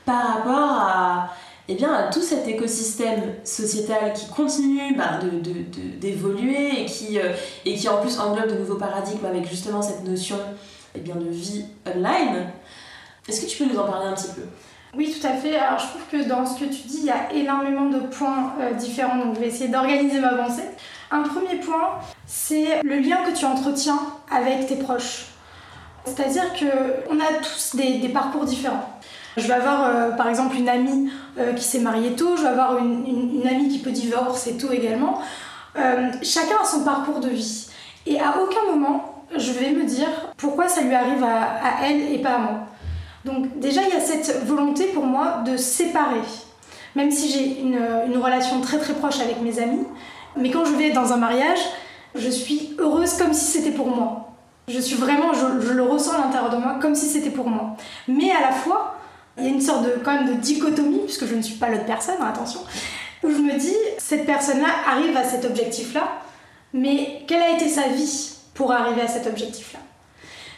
par 0.05 0.37
rapport 0.37 0.71
à 0.71 1.31
eh 1.69 1.75
bien, 1.75 2.11
tout 2.13 2.21
cet 2.21 2.47
écosystème 2.47 3.23
sociétal 3.43 4.13
qui 4.13 4.29
continue 4.29 4.95
bah, 4.97 5.19
d'évoluer 5.99 6.83
et, 6.83 6.85
qui, 6.85 7.19
euh, 7.19 7.33
et 7.65 7.75
qui 7.75 7.89
en 7.89 8.01
plus 8.03 8.19
englobe 8.19 8.51
de 8.51 8.59
nouveaux 8.59 8.77
paradigmes 8.77 9.25
avec 9.25 9.49
justement 9.49 9.81
cette 9.81 10.05
notion 10.05 10.37
eh 10.95 11.01
bien, 11.01 11.15
de 11.17 11.29
vie 11.29 11.65
online. 11.87 12.49
Est-ce 13.27 13.41
que 13.41 13.47
tu 13.47 13.65
peux 13.65 13.73
nous 13.73 13.81
en 13.81 13.85
parler 13.85 14.09
un 14.09 14.13
petit 14.13 14.33
peu? 14.35 14.43
Oui, 14.95 15.13
tout 15.19 15.27
à 15.27 15.33
fait. 15.33 15.57
Alors, 15.57 15.79
je 15.79 15.87
trouve 15.87 16.03
que 16.13 16.29
dans 16.29 16.45
ce 16.45 16.61
que 16.61 16.67
tu 16.67 16.87
dis, 16.87 16.99
il 16.99 17.07
y 17.07 17.11
a 17.11 17.33
énormément 17.33 17.89
de 17.89 18.01
points 18.01 18.53
euh, 18.61 18.75
différents, 18.75 19.17
donc 19.17 19.37
je 19.37 19.41
vais 19.41 19.49
essayer 19.49 19.69
d'organiser 19.69 20.21
ma 20.21 20.35
pensée. 20.35 20.69
Un 21.11 21.23
premier 21.23 21.57
point, 21.57 21.99
c'est 22.27 22.83
le 22.83 22.99
lien 22.99 23.25
que 23.25 23.37
tu 23.37 23.47
entretiens 23.47 24.01
avec 24.31 24.67
tes 24.67 24.77
proches. 24.77 25.27
C'est-à-dire 26.05 26.45
qu'on 26.53 27.19
a 27.19 27.43
tous 27.43 27.75
des 27.77 28.11
parcours 28.11 28.45
différents. 28.45 28.94
Je 29.37 29.49
vais 29.49 29.55
avoir 29.55 29.87
euh, 29.87 30.11
par 30.11 30.29
exemple 30.29 30.57
une 30.57 30.69
amie 30.69 31.11
euh, 31.39 31.53
qui 31.55 31.65
s'est 31.65 31.81
mariée 31.81 32.13
tôt, 32.13 32.37
je 32.37 32.43
vais 32.43 32.49
avoir 32.49 32.79
une, 32.79 33.43
amie 33.49 33.69
qui 33.69 33.79
peut 33.79 33.91
divorcer 33.91 34.57
tôt 34.57 34.71
également. 34.73 35.21
Euh, 35.77 36.13
chacun 36.23 36.57
a 36.63 36.65
son 36.65 36.85
parcours 36.85 37.21
de 37.21 37.29
vie. 37.29 37.67
Et 38.07 38.21
à 38.21 38.37
aucun 38.41 38.71
moment, 38.71 39.25
je 39.37 39.51
vais 39.53 39.71
me 39.71 39.85
dire 39.85 40.09
pourquoi 40.37 40.69
ça 40.69 40.83
lui 40.83 40.95
arrive 40.95 41.25
à, 41.25 41.85
elle 41.85 42.13
et 42.13 42.19
pas 42.19 42.35
à 42.35 42.39
moi. 42.39 42.61
Donc 43.25 43.59
déjà, 43.59 43.83
il 43.83 43.89
y 43.89 43.97
a 43.97 44.01
cette 44.01 44.45
volonté 44.45 44.85
pour 44.89 45.05
moi 45.05 45.43
de 45.45 45.57
séparer. 45.57 46.21
Même 46.95 47.11
si 47.11 47.29
j'ai 47.29 47.61
une, 47.61 48.19
relation 48.19 48.61
très 48.61 48.79
très 48.79 48.93
proche 48.93 49.21
avec 49.21 49.41
mes 49.41 49.59
amis, 49.59 49.85
mais 50.37 50.51
quand 50.51 50.65
je 50.65 50.75
vais 50.75 50.91
dans 50.91 51.13
un 51.13 51.17
mariage, 51.17 51.59
je 52.15 52.29
suis 52.29 52.77
heureuse 52.79 53.15
comme 53.15 53.33
si 53.33 53.45
c'était 53.45 53.73
pour 53.73 53.89
moi. 53.89 54.33
Je 54.69 54.79
suis 54.79 54.97
vraiment, 54.97 55.33
je, 55.33 55.67
je 55.67 55.73
le 55.73 55.83
ressens 55.83 56.13
à 56.13 56.19
l'intérieur 56.19 56.51
de 56.51 56.57
moi 56.57 56.77
comme 56.81 56.95
si 56.95 57.07
c'était 57.07 57.31
pour 57.31 57.49
moi. 57.49 57.77
Mais 58.07 58.31
à 58.31 58.41
la 58.41 58.53
fois, 58.53 58.94
il 59.39 59.45
y 59.45 59.47
a 59.47 59.51
une 59.51 59.61
sorte 59.61 59.85
de, 59.85 60.01
quand 60.05 60.13
même 60.13 60.29
de 60.29 60.41
dichotomie, 60.41 61.01
puisque 61.05 61.27
je 61.27 61.35
ne 61.35 61.43
suis 61.43 61.57
pas 61.57 61.69
l'autre 61.69 61.87
personne, 61.87 62.17
hein, 62.21 62.29
attention, 62.29 62.61
où 63.23 63.31
je 63.31 63.39
me 63.39 63.59
dis, 63.59 63.75
cette 63.99 64.27
personne-là 64.27 64.69
arrive 64.89 65.17
à 65.17 65.25
cet 65.25 65.45
objectif-là, 65.45 66.03
mais 66.73 67.23
quelle 67.27 67.43
a 67.43 67.51
été 67.51 67.69
sa 67.69 67.89
vie 67.89 68.37
pour 68.55 68.73
arriver 68.73 69.03
à 69.03 69.09
cet 69.09 69.27
objectif-là? 69.27 69.81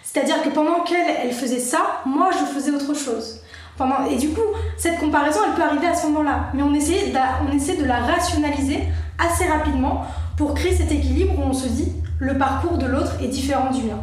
C'est-à-dire 0.03 0.43
que 0.43 0.49
pendant 0.49 0.81
qu'elle 0.81 1.07
elle 1.23 1.33
faisait 1.33 1.59
ça, 1.59 2.01
moi 2.07 2.31
je 2.33 2.45
faisais 2.47 2.71
autre 2.71 2.95
chose. 2.95 3.41
Pendant... 3.77 4.07
Et 4.07 4.17
du 4.17 4.31
coup, 4.31 4.41
cette 4.79 4.99
comparaison, 4.99 5.41
elle 5.47 5.55
peut 5.55 5.63
arriver 5.63 5.87
à 5.87 5.95
ce 5.95 6.07
moment-là. 6.07 6.51
Mais 6.55 6.63
on 6.63 6.73
essaie, 6.73 7.13
on 7.47 7.55
essaie 7.55 7.77
de 7.77 7.85
la 7.85 7.99
rationaliser 7.99 8.85
assez 9.19 9.45
rapidement 9.45 10.07
pour 10.39 10.55
créer 10.55 10.75
cet 10.75 10.91
équilibre 10.91 11.39
où 11.39 11.43
on 11.43 11.53
se 11.53 11.69
dit, 11.69 11.93
le 12.19 12.39
parcours 12.39 12.79
de 12.79 12.87
l'autre 12.87 13.13
est 13.23 13.29
différent 13.29 13.71
du 13.71 13.83
mien. 13.83 13.99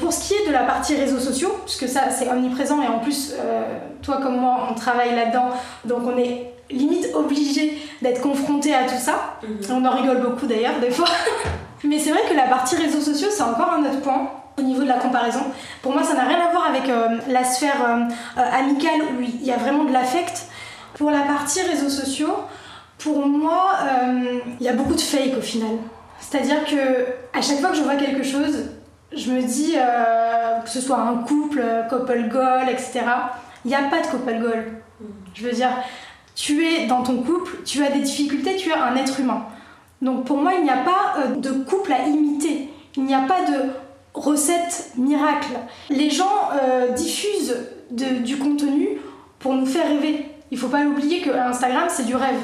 Pour 0.00 0.14
ce 0.14 0.28
qui 0.28 0.34
est 0.34 0.46
de 0.46 0.52
la 0.52 0.64
partie 0.64 0.96
réseaux 0.96 1.18
sociaux, 1.18 1.54
puisque 1.66 1.86
ça 1.86 2.10
c'est 2.10 2.30
omniprésent 2.30 2.80
et 2.82 2.88
en 2.88 3.00
plus, 3.00 3.34
euh, 3.38 3.62
toi 4.02 4.18
comme 4.22 4.38
moi, 4.38 4.68
on 4.70 4.74
travaille 4.74 5.14
là-dedans, 5.14 5.50
donc 5.84 6.00
on 6.06 6.16
est 6.16 6.54
limite 6.70 7.08
obligé 7.14 7.78
d'être 8.00 8.22
confronté 8.22 8.74
à 8.74 8.84
tout 8.84 8.98
ça. 8.98 9.36
Mhm. 9.42 9.76
On 9.76 9.84
en 9.84 9.90
rigole 9.90 10.22
beaucoup 10.22 10.46
d'ailleurs 10.46 10.80
des 10.80 10.90
fois. 10.90 11.08
Mais 11.84 11.98
c'est 11.98 12.10
vrai 12.10 12.20
que 12.28 12.34
la 12.34 12.44
partie 12.44 12.76
réseaux 12.76 13.00
sociaux, 13.00 13.28
c'est 13.30 13.42
encore 13.42 13.72
un 13.72 13.80
autre 13.82 14.00
point 14.00 14.30
au 14.58 14.62
niveau 14.62 14.82
de 14.82 14.88
la 14.88 14.98
comparaison. 14.98 15.42
Pour 15.82 15.92
moi, 15.92 16.02
ça 16.02 16.14
n'a 16.14 16.24
rien 16.24 16.38
à 16.38 16.50
voir 16.50 16.66
avec 16.66 16.88
euh, 16.88 17.18
la 17.28 17.44
sphère 17.44 17.84
euh, 17.86 18.42
amicale 18.52 19.00
où 19.02 19.22
il 19.22 19.44
y 19.44 19.52
a 19.52 19.56
vraiment 19.56 19.84
de 19.84 19.92
l'affect. 19.92 20.46
Pour 20.94 21.10
la 21.10 21.20
partie 21.20 21.60
réseaux 21.62 21.88
sociaux, 21.88 22.36
pour 22.98 23.26
moi, 23.26 23.78
il 24.60 24.66
y 24.66 24.68
a 24.68 24.74
beaucoup 24.74 24.94
de 24.94 25.00
fake 25.00 25.38
au 25.38 25.40
final. 25.40 25.78
C'est-à-dire 26.20 26.62
que 26.66 27.06
à 27.32 27.40
chaque 27.40 27.58
fois 27.60 27.70
que 27.70 27.76
je 27.76 27.82
vois 27.82 27.94
quelque 27.94 28.22
chose, 28.22 28.66
je 29.16 29.30
me 29.30 29.42
dis, 29.42 29.74
euh, 29.76 30.60
que 30.60 30.70
ce 30.70 30.80
soit 30.80 30.98
un 30.98 31.16
couple, 31.16 31.62
couple 31.88 32.28
goal, 32.28 32.68
etc., 32.68 33.00
il 33.64 33.68
n'y 33.68 33.74
a 33.74 33.82
pas 33.82 34.00
de 34.00 34.06
couple 34.06 34.38
goal. 34.40 34.64
Je 35.34 35.44
veux 35.44 35.52
dire, 35.52 35.70
tu 36.34 36.64
es 36.64 36.86
dans 36.86 37.02
ton 37.02 37.22
couple, 37.22 37.58
tu 37.64 37.84
as 37.84 37.90
des 37.90 38.00
difficultés, 38.00 38.56
tu 38.56 38.70
es 38.70 38.74
un 38.74 38.96
être 38.96 39.20
humain. 39.20 39.44
Donc 40.00 40.24
pour 40.24 40.38
moi, 40.38 40.52
il 40.56 40.64
n'y 40.64 40.70
a 40.70 40.78
pas 40.78 41.14
euh, 41.18 41.36
de 41.36 41.50
couple 41.50 41.92
à 41.92 42.06
imiter. 42.06 42.70
Il 42.96 43.04
n'y 43.04 43.14
a 43.14 43.22
pas 43.22 43.42
de 43.42 43.70
recette 44.14 44.92
miracle. 44.96 45.52
Les 45.90 46.10
gens 46.10 46.50
euh, 46.62 46.90
diffusent 46.90 47.56
du 47.90 48.38
contenu 48.38 48.98
pour 49.38 49.54
nous 49.54 49.66
faire 49.66 49.88
rêver. 49.88 50.26
Il 50.50 50.58
faut 50.58 50.68
pas 50.68 50.84
oublier 50.84 51.20
que 51.20 51.30
Instagram, 51.30 51.86
c'est 51.88 52.06
du 52.06 52.16
rêve. 52.16 52.40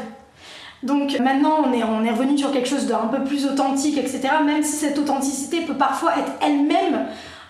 Donc 0.82 1.18
maintenant, 1.18 1.64
on 1.64 1.72
est, 1.72 1.82
on 1.82 2.04
est 2.04 2.10
revenu 2.10 2.36
sur 2.36 2.52
quelque 2.52 2.68
chose 2.68 2.86
d'un 2.86 3.08
peu 3.08 3.24
plus 3.24 3.46
authentique, 3.46 3.98
etc. 3.98 4.28
Même 4.44 4.62
si 4.62 4.76
cette 4.76 4.98
authenticité 4.98 5.62
peut 5.62 5.74
parfois 5.74 6.12
être 6.18 6.32
elle-même 6.40 7.06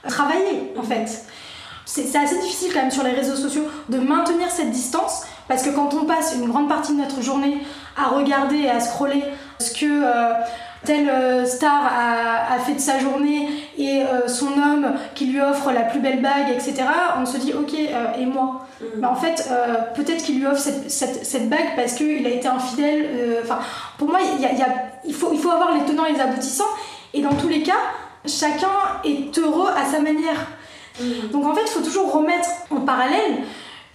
travaillée, 0.07 0.73
en 0.79 0.83
fait. 0.83 1.27
C'est 1.85 2.17
assez 2.17 2.39
difficile 2.41 2.73
quand 2.73 2.83
même 2.83 2.91
sur 2.91 3.05
les 3.05 3.13
réseaux 3.13 3.37
sociaux 3.37 3.65
de 3.89 3.99
maintenir 3.99 4.51
cette 4.51 4.71
distance 4.71 5.23
parce 5.49 5.63
que 5.63 5.71
quand 5.71 5.95
on 5.95 6.05
passe 6.05 6.35
une 6.35 6.49
grande 6.49 6.69
partie 6.69 6.93
de 6.93 6.99
notre 6.99 7.23
journée 7.23 7.59
à 7.97 8.09
regarder 8.09 8.57
et 8.57 8.71
à 8.71 8.81
scroller 8.81 9.23
ce 9.61 9.73
que 9.73 9.87
euh, 9.87 10.33
telle 10.85 11.09
euh, 11.09 11.45
star 11.45 11.85
a, 11.85 12.59
fait 12.61 12.75
de 12.75 12.81
sa 12.81 12.99
journée 12.99 13.49
et 13.79 14.03
euh, 14.03 14.29
son 14.29 14.53
homme 14.59 14.95
qui 15.15 15.27
lui 15.27 15.41
offre 15.41 15.73
la 15.73 15.83
plus 15.83 16.01
belle 16.01 16.23
bague, 16.23 16.51
etc., 16.51 16.85
on 17.21 17.27
se 17.27 17.37
dit 17.39 17.53
ok, 17.53 17.75
et 17.75 18.27
moi? 18.27 18.67
Mm. 18.81 18.85
Mais 18.99 19.07
en 19.07 19.15
fait, 19.15 19.51
peut-être 19.95 20.25
qu'il 20.25 20.39
lui 20.39 20.47
offre 20.47 20.61
cette, 20.61 20.91
cette, 20.91 21.25
cette 21.25 21.49
bague 21.49 21.77
parce 21.77 21.95
qu'il 21.95 22.27
a 22.27 22.31
été 22.31 22.49
infidèle. 22.49 23.07
Enfin, 23.43 23.59
pour 23.99 24.09
moi, 24.09 24.19
il, 24.37 24.43
y 24.43 24.47
a, 24.47 24.67
il, 25.05 25.15
faut, 25.15 25.31
il 25.33 25.39
faut 25.39 25.51
avoir 25.51 25.75
les 25.75 25.85
tenants 25.85 26.07
et 26.07 26.13
les 26.13 26.21
aboutissants. 26.21 26.65
Et 27.15 27.23
dans 27.23 27.35
tous 27.35 27.49
les 27.49 27.63
cas, 27.63 27.73
chacun 28.27 28.69
est 29.05 29.37
heureux 29.39 29.71
à 29.77 29.85
sa 29.85 30.01
manière. 30.01 30.47
Mm. 31.01 31.31
Donc 31.33 31.47
en 31.47 31.55
fait, 31.55 31.63
il 31.63 31.71
faut 31.71 31.83
toujours 31.83 32.13
remettre 32.13 32.49
en 32.71 32.81
parallèle 32.81 33.43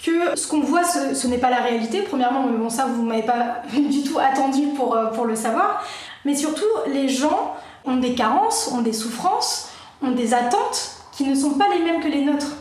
que 0.03 0.35
ce 0.35 0.47
qu'on 0.47 0.61
voit, 0.61 0.83
ce, 0.83 1.27
n'est 1.27 1.37
pas 1.37 1.49
la 1.49 1.61
réalité. 1.61 2.01
Premièrement, 2.01 2.43
mais 2.43 2.57
bon, 2.57 2.69
ça, 2.69 2.85
vous 2.85 3.03
m'avez 3.03 3.23
pas 3.23 3.61
du 3.73 4.03
tout 4.03 4.19
attendu 4.19 4.67
pour, 4.75 4.97
pour 5.13 5.25
le 5.25 5.35
savoir. 5.35 5.83
Mais 6.25 6.35
surtout, 6.35 6.65
les 6.87 7.09
gens 7.09 7.55
ont 7.85 7.97
des 7.97 8.13
carences, 8.13 8.71
ont 8.71 8.81
des 8.81 8.93
souffrances, 8.93 9.69
ont 10.03 10.11
des 10.11 10.33
attentes 10.33 10.91
qui 11.11 11.25
ne 11.25 11.35
sont 11.35 11.51
pas 11.51 11.65
les 11.73 11.83
mêmes 11.83 12.01
que 12.01 12.07
les 12.07 12.23
nôtres. 12.23 12.55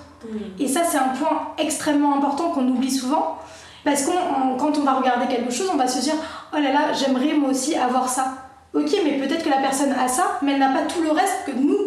Et 0.59 0.69
ça, 0.69 0.83
c'est 0.85 0.99
un 0.99 1.09
point 1.09 1.53
extrêmement 1.59 2.17
important 2.17 2.51
qu'on 2.51 2.69
oublie 2.69 2.91
souvent. 2.91 3.39
Parce 3.85 4.03
que 4.03 4.11
quand 4.59 4.77
on 4.77 4.83
va 4.83 4.95
regarder 4.95 5.27
quelque 5.27 5.51
chose, 5.51 5.71
on 5.73 5.77
va 5.77 5.89
se 5.89 6.01
dire 6.01 6.15
Oh 6.53 6.57
là 6.57 6.73
là, 6.73 6.93
j'aimerais 6.93 7.33
moi 7.35 7.51
aussi 7.51 7.75
avoir 7.77 8.09
ça. 8.09 8.35
Ok, 8.75 8.91
mais 9.05 9.19
peut-être 9.19 9.43
que 9.43 9.49
la 9.49 9.59
personne 9.59 9.93
a 9.93 10.07
ça, 10.07 10.39
mais 10.43 10.53
elle 10.53 10.59
n'a 10.59 10.73
pas 10.73 10.83
tout 10.83 11.03
le 11.03 11.11
reste 11.11 11.45
que 11.47 11.53
nous, 11.53 11.79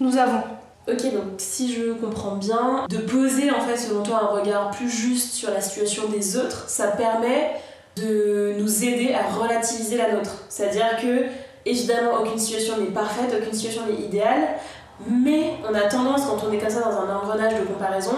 nous 0.00 0.16
avons. 0.16 0.42
Ok, 0.88 1.02
donc 1.12 1.24
si 1.38 1.72
je 1.72 1.92
comprends 1.92 2.36
bien, 2.36 2.86
de 2.88 2.98
poser 2.98 3.50
en 3.50 3.60
fait 3.60 3.76
selon 3.76 4.02
toi 4.02 4.20
un 4.22 4.38
regard 4.38 4.70
plus 4.70 4.90
juste 4.90 5.32
sur 5.32 5.50
la 5.50 5.60
situation 5.60 6.08
des 6.08 6.36
autres, 6.36 6.68
ça 6.68 6.88
permet 6.88 7.52
de 7.96 8.54
nous 8.58 8.84
aider 8.84 9.14
à 9.14 9.32
relativiser 9.32 9.96
la 9.96 10.12
nôtre. 10.12 10.44
C'est-à-dire 10.48 10.96
que, 11.00 11.26
évidemment, 11.64 12.14
aucune 12.20 12.38
situation 12.38 12.78
n'est 12.78 12.86
parfaite, 12.86 13.34
aucune 13.38 13.52
situation 13.52 13.86
n'est 13.86 14.04
idéale, 14.04 14.56
mais 15.08 15.54
on 15.68 15.74
a 15.74 15.82
tendance, 15.82 16.22
quand 16.22 16.46
on 16.48 16.52
est 16.52 16.58
comme 16.58 16.70
ça 16.70 16.80
dans 16.80 16.96
un 16.96 17.16
engrenage 17.16 17.54
de 17.54 17.64
comparaison, 17.64 18.16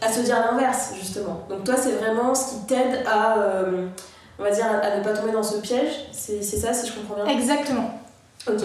à 0.00 0.12
se 0.12 0.20
dire 0.20 0.36
l'inverse, 0.40 0.92
justement. 0.98 1.42
Donc 1.48 1.64
toi, 1.64 1.74
c'est 1.76 1.92
vraiment 1.92 2.34
ce 2.34 2.50
qui 2.50 2.66
t'aide 2.66 3.04
à, 3.06 3.38
euh, 3.38 3.86
on 4.38 4.42
va 4.44 4.50
dire, 4.50 4.66
à 4.66 4.96
ne 4.96 5.02
pas 5.02 5.12
tomber 5.12 5.32
dans 5.32 5.42
ce 5.42 5.56
piège. 5.58 5.92
C'est 6.12 6.42
ça, 6.42 6.72
si 6.72 6.88
je 6.88 6.92
comprends 6.92 7.24
bien? 7.24 7.36
Exactement. 7.36 8.00
Ok. 8.46 8.62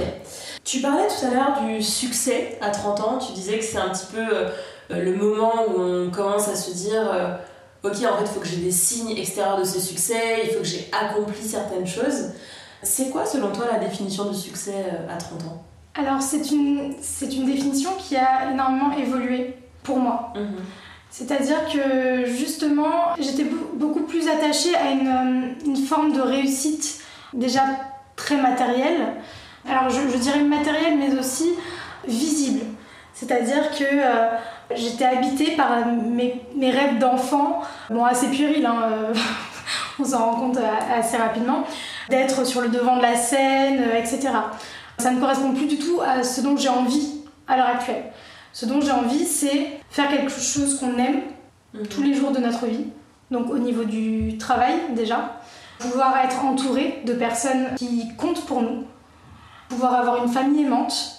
Tu 0.63 0.79
parlais 0.81 1.07
tout 1.07 1.25
à 1.25 1.33
l'heure 1.33 1.61
du 1.65 1.81
succès 1.81 2.57
à 2.61 2.69
30 2.69 2.99
ans. 3.01 3.17
Tu 3.17 3.33
disais 3.33 3.57
que 3.57 3.63
c'est 3.65 3.79
un 3.79 3.89
petit 3.89 4.05
peu 4.13 4.21
euh, 4.21 4.49
le 4.89 5.15
moment 5.15 5.53
où 5.67 5.81
on 5.81 6.11
commence 6.11 6.47
à 6.47 6.55
se 6.55 6.71
dire... 6.71 7.11
Euh, 7.11 7.35
ok, 7.83 7.91
en 7.91 8.17
fait, 8.17 8.23
il 8.23 8.27
faut 8.27 8.39
que 8.39 8.47
j'ai 8.47 8.57
des 8.57 8.71
signes 8.71 9.17
extérieurs 9.17 9.59
de 9.59 9.63
ce 9.63 9.79
succès, 9.79 10.41
il 10.43 10.49
faut 10.51 10.59
que 10.59 10.65
j'ai 10.65 10.89
accompli 10.91 11.41
certaines 11.43 11.87
choses. 11.87 12.31
C'est 12.81 13.09
quoi, 13.09 13.25
selon 13.25 13.51
toi, 13.51 13.65
la 13.71 13.79
définition 13.79 14.25
du 14.25 14.37
succès 14.37 14.85
euh, 14.91 15.13
à 15.13 15.17
30 15.17 15.41
ans? 15.43 15.63
Alors 15.95 16.21
c'est 16.21 16.51
une, 16.51 16.95
c'est 17.01 17.33
une 17.33 17.45
définition 17.45 17.91
qui 17.99 18.15
a 18.15 18.51
énormément 18.51 18.91
évolué 18.97 19.55
pour 19.83 19.99
moi. 19.99 20.33
Mhm. 20.35 20.63
C'est-à-dire 21.09 21.59
que 21.71 22.25
justement, 22.25 23.13
j'étais 23.19 23.45
beaucoup 23.75 24.01
plus 24.01 24.27
attachée 24.27 24.75
à 24.75 24.89
une, 24.89 25.07
euh, 25.07 25.65
une, 25.65 25.77
forme 25.77 26.11
de 26.13 26.21
réussite 26.21 27.01
déjà 27.33 27.61
très 28.15 28.37
matérielle. 28.37 29.13
Alors 29.69 29.91
je, 29.91 30.09
je 30.09 30.17
dirais 30.17 30.41
matérielle 30.41 30.97
mais 30.97 31.15
aussi 31.17 31.51
visible. 32.07 32.61
C'est-à-dire 33.13 33.69
que 33.77 33.83
euh, 33.83 34.29
j'étais 34.75 35.05
habitée 35.05 35.51
par 35.55 35.85
mes, 35.87 36.41
mes 36.55 36.71
rêves 36.71 36.99
d'enfant, 36.99 37.61
bon 37.89 38.05
assez 38.05 38.27
puéril, 38.27 38.65
hein, 38.65 38.75
euh, 38.83 39.13
on 39.99 40.03
s'en 40.03 40.31
rend 40.31 40.35
compte 40.39 40.57
assez 40.93 41.17
rapidement, 41.17 41.63
d'être 42.09 42.45
sur 42.45 42.61
le 42.61 42.69
devant 42.69 42.97
de 42.97 43.01
la 43.01 43.15
scène, 43.15 43.83
etc. 43.97 44.29
Ça 44.97 45.11
ne 45.11 45.19
correspond 45.19 45.53
plus 45.53 45.67
du 45.67 45.77
tout 45.77 46.01
à 46.01 46.23
ce 46.23 46.41
dont 46.41 46.57
j'ai 46.57 46.69
envie 46.69 47.21
à 47.47 47.57
l'heure 47.57 47.67
actuelle. 47.67 48.05
Ce 48.51 48.65
dont 48.65 48.81
j'ai 48.81 48.91
envie, 48.91 49.25
c'est 49.25 49.79
faire 49.89 50.09
quelque 50.09 50.31
chose 50.31 50.79
qu'on 50.79 50.97
aime 50.97 51.21
mhm. 51.73 51.87
tous 51.87 52.03
les 52.03 52.13
jours 52.13 52.31
de 52.31 52.39
notre 52.39 52.67
vie. 52.67 52.85
Donc 53.31 53.49
au 53.49 53.57
niveau 53.57 53.83
du 53.83 54.37
travail 54.37 54.75
déjà, 54.95 55.39
pouvoir 55.79 56.15
être 56.23 56.45
entouré 56.45 57.01
de 57.05 57.13
personnes 57.13 57.73
qui 57.75 58.15
comptent 58.15 58.45
pour 58.45 58.61
nous, 58.61 58.83
pouvoir 59.69 59.95
avoir 59.95 60.23
une 60.23 60.31
famille 60.31 60.63
aimante, 60.63 61.12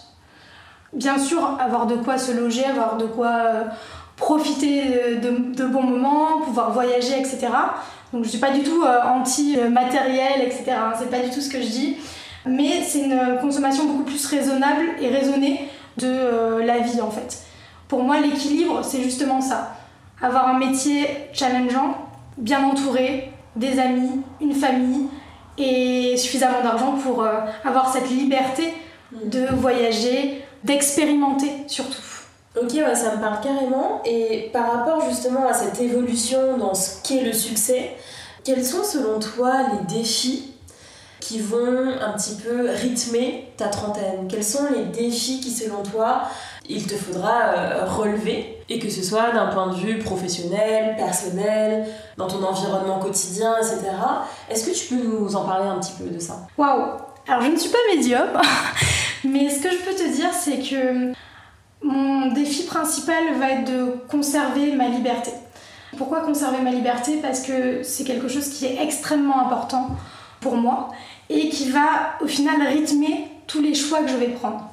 bien 0.94 1.18
sûr 1.18 1.56
avoir 1.60 1.86
de 1.86 1.96
quoi 1.96 2.18
se 2.18 2.32
loger, 2.32 2.64
avoir 2.64 2.96
de 2.96 3.06
quoi 3.06 3.28
euh, 3.28 3.64
profiter 4.16 5.16
de, 5.16 5.64
bons 5.64 5.82
moments, 5.82 6.40
pouvoir 6.44 6.72
voyager, 6.72 7.18
etc. 7.18 7.48
Donc 8.12 8.24
je 8.24 8.28
suis 8.28 8.38
pas 8.38 8.52
du 8.52 8.62
tout 8.62 8.84
euh, 8.84 9.02
anti-matériel, 9.02 10.42
etc. 10.42 10.66
Hein, 10.70 10.92
c'est 10.98 11.10
pas 11.10 11.18
du 11.18 11.30
tout 11.30 11.40
ce 11.40 11.50
que 11.50 11.60
je 11.60 11.66
dis. 11.66 11.96
Mais 12.46 12.82
c'est 12.82 13.00
une 13.00 13.38
consommation 13.40 13.86
beaucoup 13.86 14.04
plus 14.04 14.24
raisonnable 14.26 14.84
et 15.00 15.08
raisonnée 15.08 15.68
de 15.96 16.06
euh, 16.06 16.64
la 16.64 16.78
vie 16.78 17.00
en 17.00 17.10
fait. 17.10 17.42
Pour 17.88 18.02
moi, 18.02 18.20
l'équilibre, 18.20 18.82
c'est 18.82 19.02
justement 19.02 19.40
ça. 19.40 19.72
Avoir 20.22 20.48
un 20.48 20.58
métier 20.58 21.06
challengeant, 21.32 21.96
bien 22.38 22.64
entouré, 22.64 23.32
des 23.56 23.78
amis, 23.78 24.22
une 24.40 24.54
famille 24.54 25.06
et 25.58 26.16
suffisamment 26.16 26.62
d'argent 26.62 26.92
pour 26.92 27.22
euh, 27.22 27.40
avoir 27.64 27.92
cette 27.92 28.10
liberté 28.10 28.74
de 29.12 29.46
voyager, 29.54 30.43
d'expérimenter 30.64 31.50
surtout. 31.68 32.02
Ok, 32.60 32.72
ça 32.94 33.16
me 33.16 33.20
parle 33.20 33.40
carrément. 33.42 34.00
Et 34.04 34.50
par 34.52 34.72
rapport 34.72 35.08
justement 35.08 35.46
à 35.48 35.54
cette 35.54 35.80
évolution 35.80 36.56
dans 36.56 36.74
ce 36.74 37.02
qu'est 37.02 37.22
le 37.22 37.32
succès, 37.32 37.96
quels 38.44 38.64
sont 38.64 38.84
selon 38.84 39.18
toi 39.18 39.54
les 39.72 39.96
défis 39.96 40.54
qui 41.18 41.40
vont 41.40 41.88
un 42.00 42.12
petit 42.12 42.36
peu 42.36 42.68
rythmer 42.70 43.48
ta 43.56 43.68
trentaine? 43.68 44.28
Quels 44.28 44.44
sont 44.44 44.66
les 44.74 44.84
défis 44.84 45.40
qui, 45.40 45.50
selon 45.50 45.82
toi, 45.82 46.22
il 46.68 46.86
te 46.86 46.94
faudra 46.94 47.54
euh, 47.56 47.84
relever? 47.86 48.58
Et 48.68 48.78
que 48.78 48.90
ce 48.90 49.02
soit 49.02 49.32
d'un 49.32 49.46
point 49.46 49.68
de 49.68 49.76
vue 49.76 49.98
professionnel, 49.98 50.94
personnel, 50.96 51.86
dans 52.18 52.28
ton 52.28 52.42
environnement 52.44 52.98
quotidien, 52.98 53.56
etc. 53.58 53.90
Est-ce 54.50 54.66
que 54.66 54.76
tu 54.76 54.94
peux 54.94 55.02
nous 55.02 55.34
en 55.34 55.44
parler 55.44 55.66
un 55.66 55.78
petit 55.80 55.92
peu 55.98 56.04
de 56.04 56.18
ça? 56.18 56.46
Waouh 56.56 56.98
Alors, 57.26 57.42
je 57.42 57.48
ne 57.48 57.56
suis 57.56 57.70
pas 57.70 57.78
médium, 57.94 58.28
mais 59.24 59.48
ce 59.48 59.62
que 59.62 59.70
je 59.70 59.78
peux 59.78 59.94
te 59.94 60.14
dire, 60.14 60.32
c'est 60.32 60.58
que 60.58 61.12
mon 61.82 62.32
défi 62.32 62.64
principal 62.64 63.34
va 63.38 63.50
être 63.50 63.64
de 63.64 63.96
conserver 64.08 64.72
ma 64.72 64.88
liberté. 64.88 65.30
Pourquoi 65.96 66.20
conserver 66.20 66.60
ma 66.62 66.70
liberté? 66.70 67.18
Parce 67.22 67.40
que 67.40 67.82
c'est 67.82 68.04
quelque 68.04 68.28
chose 68.28 68.48
qui 68.48 68.66
est 68.66 68.82
extrêmement 68.82 69.46
important 69.46 69.90
pour 70.40 70.56
moi 70.56 70.90
et 71.30 71.48
qui 71.48 71.70
va 71.70 72.16
au 72.20 72.26
final 72.26 72.60
rythmer 72.66 73.28
tous 73.46 73.60
les 73.60 73.74
choix 73.74 74.02
que 74.02 74.08
je 74.08 74.16
vais 74.16 74.28
prendre. 74.28 74.70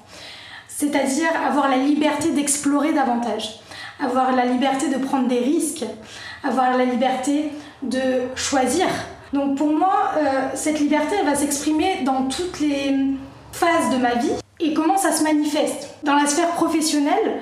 C'est-à-dire 0.68 1.30
avoir 1.46 1.70
la 1.70 1.78
liberté 1.78 2.32
d'explorer 2.32 2.94
davantage, 2.94 3.60
avoir 4.04 4.36
la 4.36 4.46
liberté 4.46 4.90
de 4.90 4.98
prendre 4.98 5.28
des 5.28 5.40
risques, 5.40 5.86
avoir 6.44 6.76
la 6.76 6.86
liberté 6.86 7.52
de 7.84 8.24
choisir. 8.36 8.88
Donc 9.34 9.58
pour 9.58 9.72
moi, 9.72 10.12
euh, 10.18 10.50
cette 10.56 10.80
liberté, 10.80 11.16
elle 11.20 11.26
va 11.26 11.36
s'exprimer 11.36 12.02
dans 12.04 12.24
toutes 12.24 12.60
les 12.60 12.96
phases 13.52 13.90
de 13.92 13.98
ma 13.98 14.16
vie. 14.16 14.32
Et 14.60 14.74
comment 14.74 14.98
ça 14.98 15.12
se 15.12 15.24
manifeste 15.24 15.90
Dans 16.04 16.16
la 16.16 16.28
sphère 16.28 16.52
professionnelle, 16.52 17.42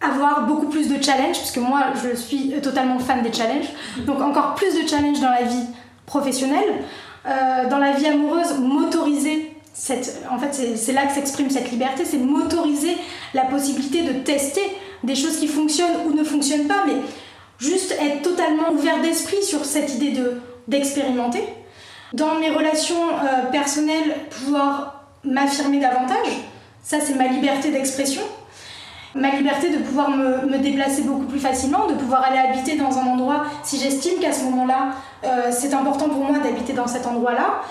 avoir 0.00 0.46
beaucoup 0.46 0.66
plus 0.66 0.88
de 0.88 1.02
challenges, 1.02 1.38
puisque 1.38 1.58
moi 1.58 1.86
je 2.02 2.14
suis 2.14 2.52
totalement 2.62 2.98
fan 2.98 3.22
des 3.22 3.32
challenges, 3.32 3.68
donc 4.06 4.20
encore 4.20 4.54
plus 4.54 4.74
de 4.80 4.88
challenges 4.88 5.20
dans 5.20 5.30
la 5.30 5.42
vie 5.42 5.66
professionnelle. 6.06 6.84
Euh, 7.26 7.68
dans 7.68 7.78
la 7.78 7.92
vie 7.92 8.06
amoureuse, 8.06 8.58
motoriser 8.58 9.52
cette, 9.74 10.22
en 10.30 10.38
fait, 10.38 10.76
c'est 10.76 10.92
là 10.92 11.06
que 11.06 11.12
s'exprime 11.12 11.50
cette 11.50 11.70
liberté, 11.70 12.04
c'est 12.04 12.18
motoriser 12.18 12.96
la 13.34 13.44
possibilité 13.44 14.02
de 14.02 14.12
tester 14.20 14.62
des 15.04 15.14
choses 15.14 15.38
qui 15.38 15.46
fonctionnent 15.46 16.06
ou 16.06 16.12
ne 16.12 16.24
fonctionnent 16.24 16.66
pas, 16.66 16.84
mais 16.86 16.94
juste 17.58 17.94
être 18.00 18.22
totalement 18.22 18.70
ouvert 18.72 19.00
d'esprit 19.02 19.42
sur 19.42 19.64
cette 19.64 19.94
idée 19.94 20.10
de 20.10 20.40
d'expérimenter. 20.68 21.42
Dans 22.12 22.34
mes 22.34 22.50
relations 22.50 23.08
euh, 23.10 23.50
personnelles, 23.50 24.14
pouvoir 24.30 24.97
m'affirmer 25.30 25.80
davantage, 25.80 26.28
ça 26.82 26.98
c'est 27.00 27.14
ma 27.14 27.26
liberté 27.26 27.70
d'expression. 27.70 28.22
Ma 29.14 29.30
liberté 29.30 29.70
de 29.70 29.78
pouvoir 29.78 30.10
me, 30.10 30.58
déplacer 30.58 31.02
beaucoup 31.02 31.24
plus 31.24 31.40
facilement, 31.40 31.86
de 31.86 31.94
pouvoir 31.94 32.24
aller 32.24 32.38
habiter 32.38 32.76
dans 32.76 32.98
un 32.98 33.06
endroit 33.06 33.44
si 33.64 33.78
j'estime 33.78 34.20
qu'à 34.20 34.32
ce 34.32 34.44
moment-là 34.44 34.90
euh, 35.24 35.50
c'est 35.50 35.72
important 35.74 36.08
pour 36.08 36.24
moi 36.24 36.38
d'habiter 36.38 36.72
dans 36.74 36.86
cet 36.86 37.06
endroit-là. 37.06 37.62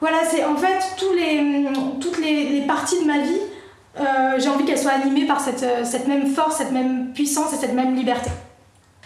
Voilà, 0.00 0.18
c'est 0.28 0.44
en 0.44 0.56
fait 0.56 0.96
les, 1.14 1.66
toutes 2.00 2.18
les, 2.18 2.62
parties 2.66 3.00
de 3.00 3.06
ma 3.06 3.18
vie, 3.18 3.40
euh, 3.98 4.38
j'ai 4.38 4.48
envie 4.48 4.64
qu'elles 4.64 4.78
soient 4.78 4.92
animées 4.92 5.26
par 5.26 5.40
cette, 5.40 5.66
cette 5.84 6.06
même 6.06 6.28
force, 6.28 6.56
cette 6.56 6.72
même 6.72 7.12
puissance 7.12 7.52
et 7.52 7.56
cette 7.56 7.74
même 7.74 7.94
liberté. 7.94 8.30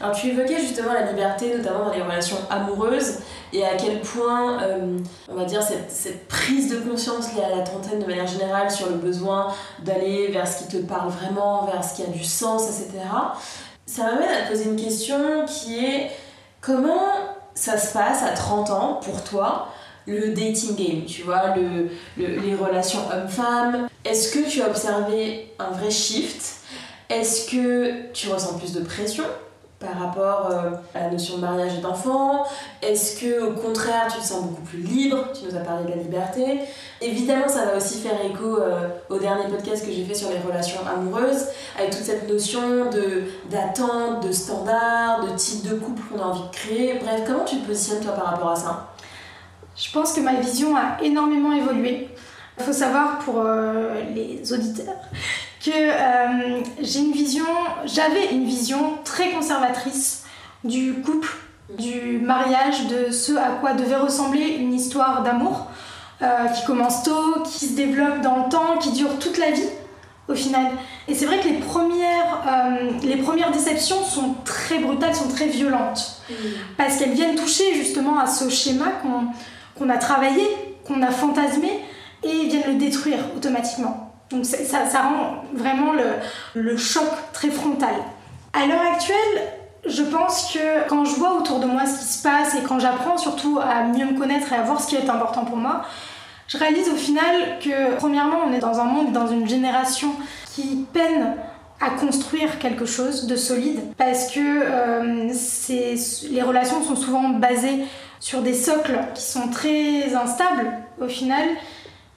Alors 0.00 0.14
tu 0.14 0.28
évoquais 0.28 0.58
justement 0.58 0.92
la 0.92 1.10
liberté, 1.10 1.56
notamment 1.56 1.86
dans 1.86 1.92
les 1.92 2.02
relations 2.02 2.38
amoureuses, 2.50 3.18
et 3.52 3.64
à 3.64 3.76
quel 3.76 4.00
point, 4.00 4.60
euh, 4.62 4.98
on 5.28 5.34
va 5.36 5.44
dire, 5.44 5.62
cette, 5.62 6.26
prise 6.26 6.68
de 6.68 6.78
conscience 6.78 7.32
liée 7.32 7.44
à 7.44 7.56
la 7.56 7.62
trentaine 7.62 8.00
de 8.00 8.06
manière 8.06 8.26
générale 8.26 8.70
sur 8.70 8.88
le 8.88 8.96
besoin 8.96 9.54
d'aller 9.84 10.28
vers 10.28 10.48
ce 10.48 10.64
qui 10.64 10.68
te 10.68 10.76
parle 10.78 11.10
vraiment, 11.10 11.64
vers 11.66 11.84
ce 11.84 11.94
qui 11.94 12.02
a 12.02 12.06
du 12.06 12.24
sens, 12.24 12.64
etc. 12.68 13.04
Ça 13.86 14.04
m'amène 14.04 14.30
à 14.30 14.42
te 14.42 14.50
poser 14.50 14.64
une 14.64 14.76
question 14.76 15.44
qui 15.46 15.84
est 15.84 16.10
comment 16.60 17.12
ça 17.54 17.78
se 17.78 17.92
passe 17.92 18.24
à 18.24 18.30
30 18.30 18.70
ans 18.70 19.00
pour 19.04 19.22
toi 19.22 19.68
le 20.06 20.34
dating 20.34 20.74
game, 20.74 21.04
tu 21.06 21.22
vois, 21.22 21.54
le, 21.56 21.88
les 22.16 22.54
relations 22.54 23.00
hommes-femmes? 23.12 23.88
Est-ce 24.04 24.32
que 24.32 24.48
tu 24.48 24.60
as 24.60 24.68
observé 24.68 25.52
un 25.58 25.70
vrai 25.70 25.90
shift? 25.90 26.56
Est-ce 27.08 27.50
que 27.50 28.12
tu 28.12 28.28
ressens 28.28 28.58
plus 28.58 28.72
de 28.72 28.80
pression? 28.80 29.24
Par 29.84 29.98
rapport 29.98 30.50
euh, 30.50 30.70
à 30.94 31.04
la 31.04 31.10
notion 31.10 31.36
de 31.36 31.42
mariage 31.42 31.78
et 31.78 31.80
d'enfant 31.80 32.44
Est-ce 32.82 33.20
que 33.20 33.42
au 33.42 33.52
contraire 33.52 34.06
tu 34.12 34.18
te 34.18 34.24
sens 34.24 34.42
beaucoup 34.42 34.62
plus 34.62 34.80
libre? 34.80 35.18
Tu 35.32 35.46
nous 35.46 35.56
as 35.56 35.60
parlé 35.60 35.84
de 35.84 35.90
la 35.90 35.96
liberté. 35.96 36.60
Évidemment, 37.00 37.48
ça 37.48 37.66
va 37.66 37.76
aussi 37.76 38.00
faire 38.00 38.18
écho 38.24 38.58
euh, 38.58 38.88
au 39.10 39.18
dernier 39.18 39.48
podcast 39.48 39.84
que 39.84 39.92
j'ai 39.92 40.04
fait 40.04 40.14
sur 40.14 40.30
les 40.30 40.38
relations 40.38 40.80
amoureuses, 40.86 41.46
avec 41.78 41.90
toute 41.90 42.04
cette 42.04 42.28
notion 42.28 42.90
d'attente, 43.50 44.26
de 44.26 44.32
standard, 44.32 45.24
de 45.24 45.36
type 45.36 45.68
de 45.68 45.74
couple 45.74 46.02
qu'on 46.02 46.20
a 46.20 46.26
envie 46.26 46.48
de 46.48 46.54
créer. 46.54 46.98
Bref, 47.02 47.22
comment 47.26 47.44
tu 47.44 47.58
te 47.58 47.66
positionnes 47.66 48.02
toi 48.02 48.12
par 48.12 48.26
rapport 48.26 48.50
à 48.50 48.56
ça? 48.56 48.94
Je 49.76 49.90
pense 49.92 50.12
que 50.12 50.20
ma 50.20 50.34
vision 50.34 50.76
a 50.76 51.02
énormément 51.02 51.52
évolué. 51.52 52.08
Il 52.58 52.64
faut 52.64 52.72
savoir 52.72 53.18
pour 53.18 53.40
euh, 53.40 54.00
les 54.14 54.52
auditeurs 54.52 54.94
que 55.64 55.70
euh, 55.70 56.62
j'ai 56.80 57.00
une 57.00 57.12
vision, 57.12 57.46
j'avais 57.86 58.32
une 58.32 58.44
vision 58.44 58.98
très 59.02 59.30
conservatrice 59.30 60.24
du 60.62 60.94
couple, 60.94 61.34
du 61.78 62.18
mariage, 62.18 62.86
de 62.88 63.10
ce 63.10 63.32
à 63.32 63.48
quoi 63.60 63.72
devait 63.72 63.96
ressembler 63.96 64.56
une 64.58 64.74
histoire 64.74 65.22
d'amour 65.22 65.68
euh, 66.22 66.46
qui 66.48 66.66
commence 66.66 67.02
tôt, 67.02 67.42
qui 67.44 67.66
se 67.66 67.72
développe 67.74 68.20
dans 68.20 68.44
le 68.44 68.50
temps, 68.50 68.76
qui 68.78 68.92
dure 68.92 69.18
toute 69.18 69.38
la 69.38 69.52
vie 69.52 69.68
au 70.28 70.34
final. 70.34 70.66
Et 71.08 71.14
c'est 71.14 71.26
vrai 71.26 71.38
que 71.40 71.48
les 71.48 71.58
premières, 71.58 72.42
euh, 72.46 72.90
les 73.02 73.16
premières 73.16 73.50
déceptions 73.50 74.02
sont 74.04 74.34
très 74.44 74.78
brutales, 74.78 75.14
sont 75.14 75.28
très 75.28 75.46
violentes, 75.46 76.22
mmh. 76.28 76.34
parce 76.76 76.96
qu'elles 76.96 77.12
viennent 77.12 77.36
toucher 77.36 77.74
justement 77.74 78.18
à 78.18 78.26
ce 78.26 78.48
schéma 78.50 78.86
qu'on 79.76 79.88
a 79.88 79.96
travaillé, 79.96 80.44
qu'on 80.86 81.02
a 81.02 81.10
fantasmé, 81.10 81.80
et 82.22 82.46
viennent 82.48 82.68
le 82.68 82.74
détruire 82.74 83.18
automatiquement. 83.36 84.13
Donc 84.34 84.44
ça, 84.44 85.02
rend 85.02 85.44
vraiment 85.54 85.92
le, 85.92 86.60
le 86.60 86.76
choc 86.76 87.06
très 87.32 87.50
frontal. 87.50 87.94
À 88.52 88.66
l'heure 88.66 88.82
actuelle, 88.92 89.42
je 89.86 90.02
pense 90.02 90.52
que 90.52 90.88
quand 90.88 91.04
je 91.04 91.14
vois 91.16 91.34
autour 91.34 91.60
de 91.60 91.66
moi 91.66 91.86
ce 91.86 91.98
qui 91.98 92.04
se 92.04 92.22
passe 92.22 92.54
et 92.54 92.62
quand 92.62 92.78
j'apprends 92.78 93.18
surtout 93.18 93.60
à 93.62 93.84
mieux 93.84 94.06
me 94.06 94.18
connaître 94.18 94.52
et 94.52 94.56
à 94.56 94.62
voir 94.62 94.80
ce 94.80 94.88
qui 94.88 94.96
est 94.96 95.08
important 95.08 95.44
pour 95.44 95.56
moi, 95.56 95.82
je 96.48 96.58
réalise 96.58 96.88
au 96.88 96.96
final 96.96 97.58
que 97.62 97.94
premièrement 97.96 98.38
on 98.46 98.52
est 98.52 98.58
dans 98.58 98.80
un 98.80 98.84
monde, 98.84 99.12
dans 99.12 99.26
une 99.26 99.48
génération 99.48 100.10
qui 100.54 100.86
peine 100.92 101.36
à 101.80 101.90
construire 101.90 102.58
quelque 102.58 102.86
chose 102.86 103.26
de 103.26 103.36
solide 103.36 103.80
parce 103.96 104.30
que 104.30 104.40
euh, 104.40 105.32
les 106.30 106.42
relations 106.42 106.82
sont 106.82 106.96
souvent 106.96 107.28
basées 107.30 107.84
sur 108.20 108.40
des 108.40 108.54
socles 108.54 108.98
qui 109.14 109.22
sont 109.22 109.48
très 109.48 110.14
instables 110.14 110.72
au 111.00 111.08
final 111.08 111.46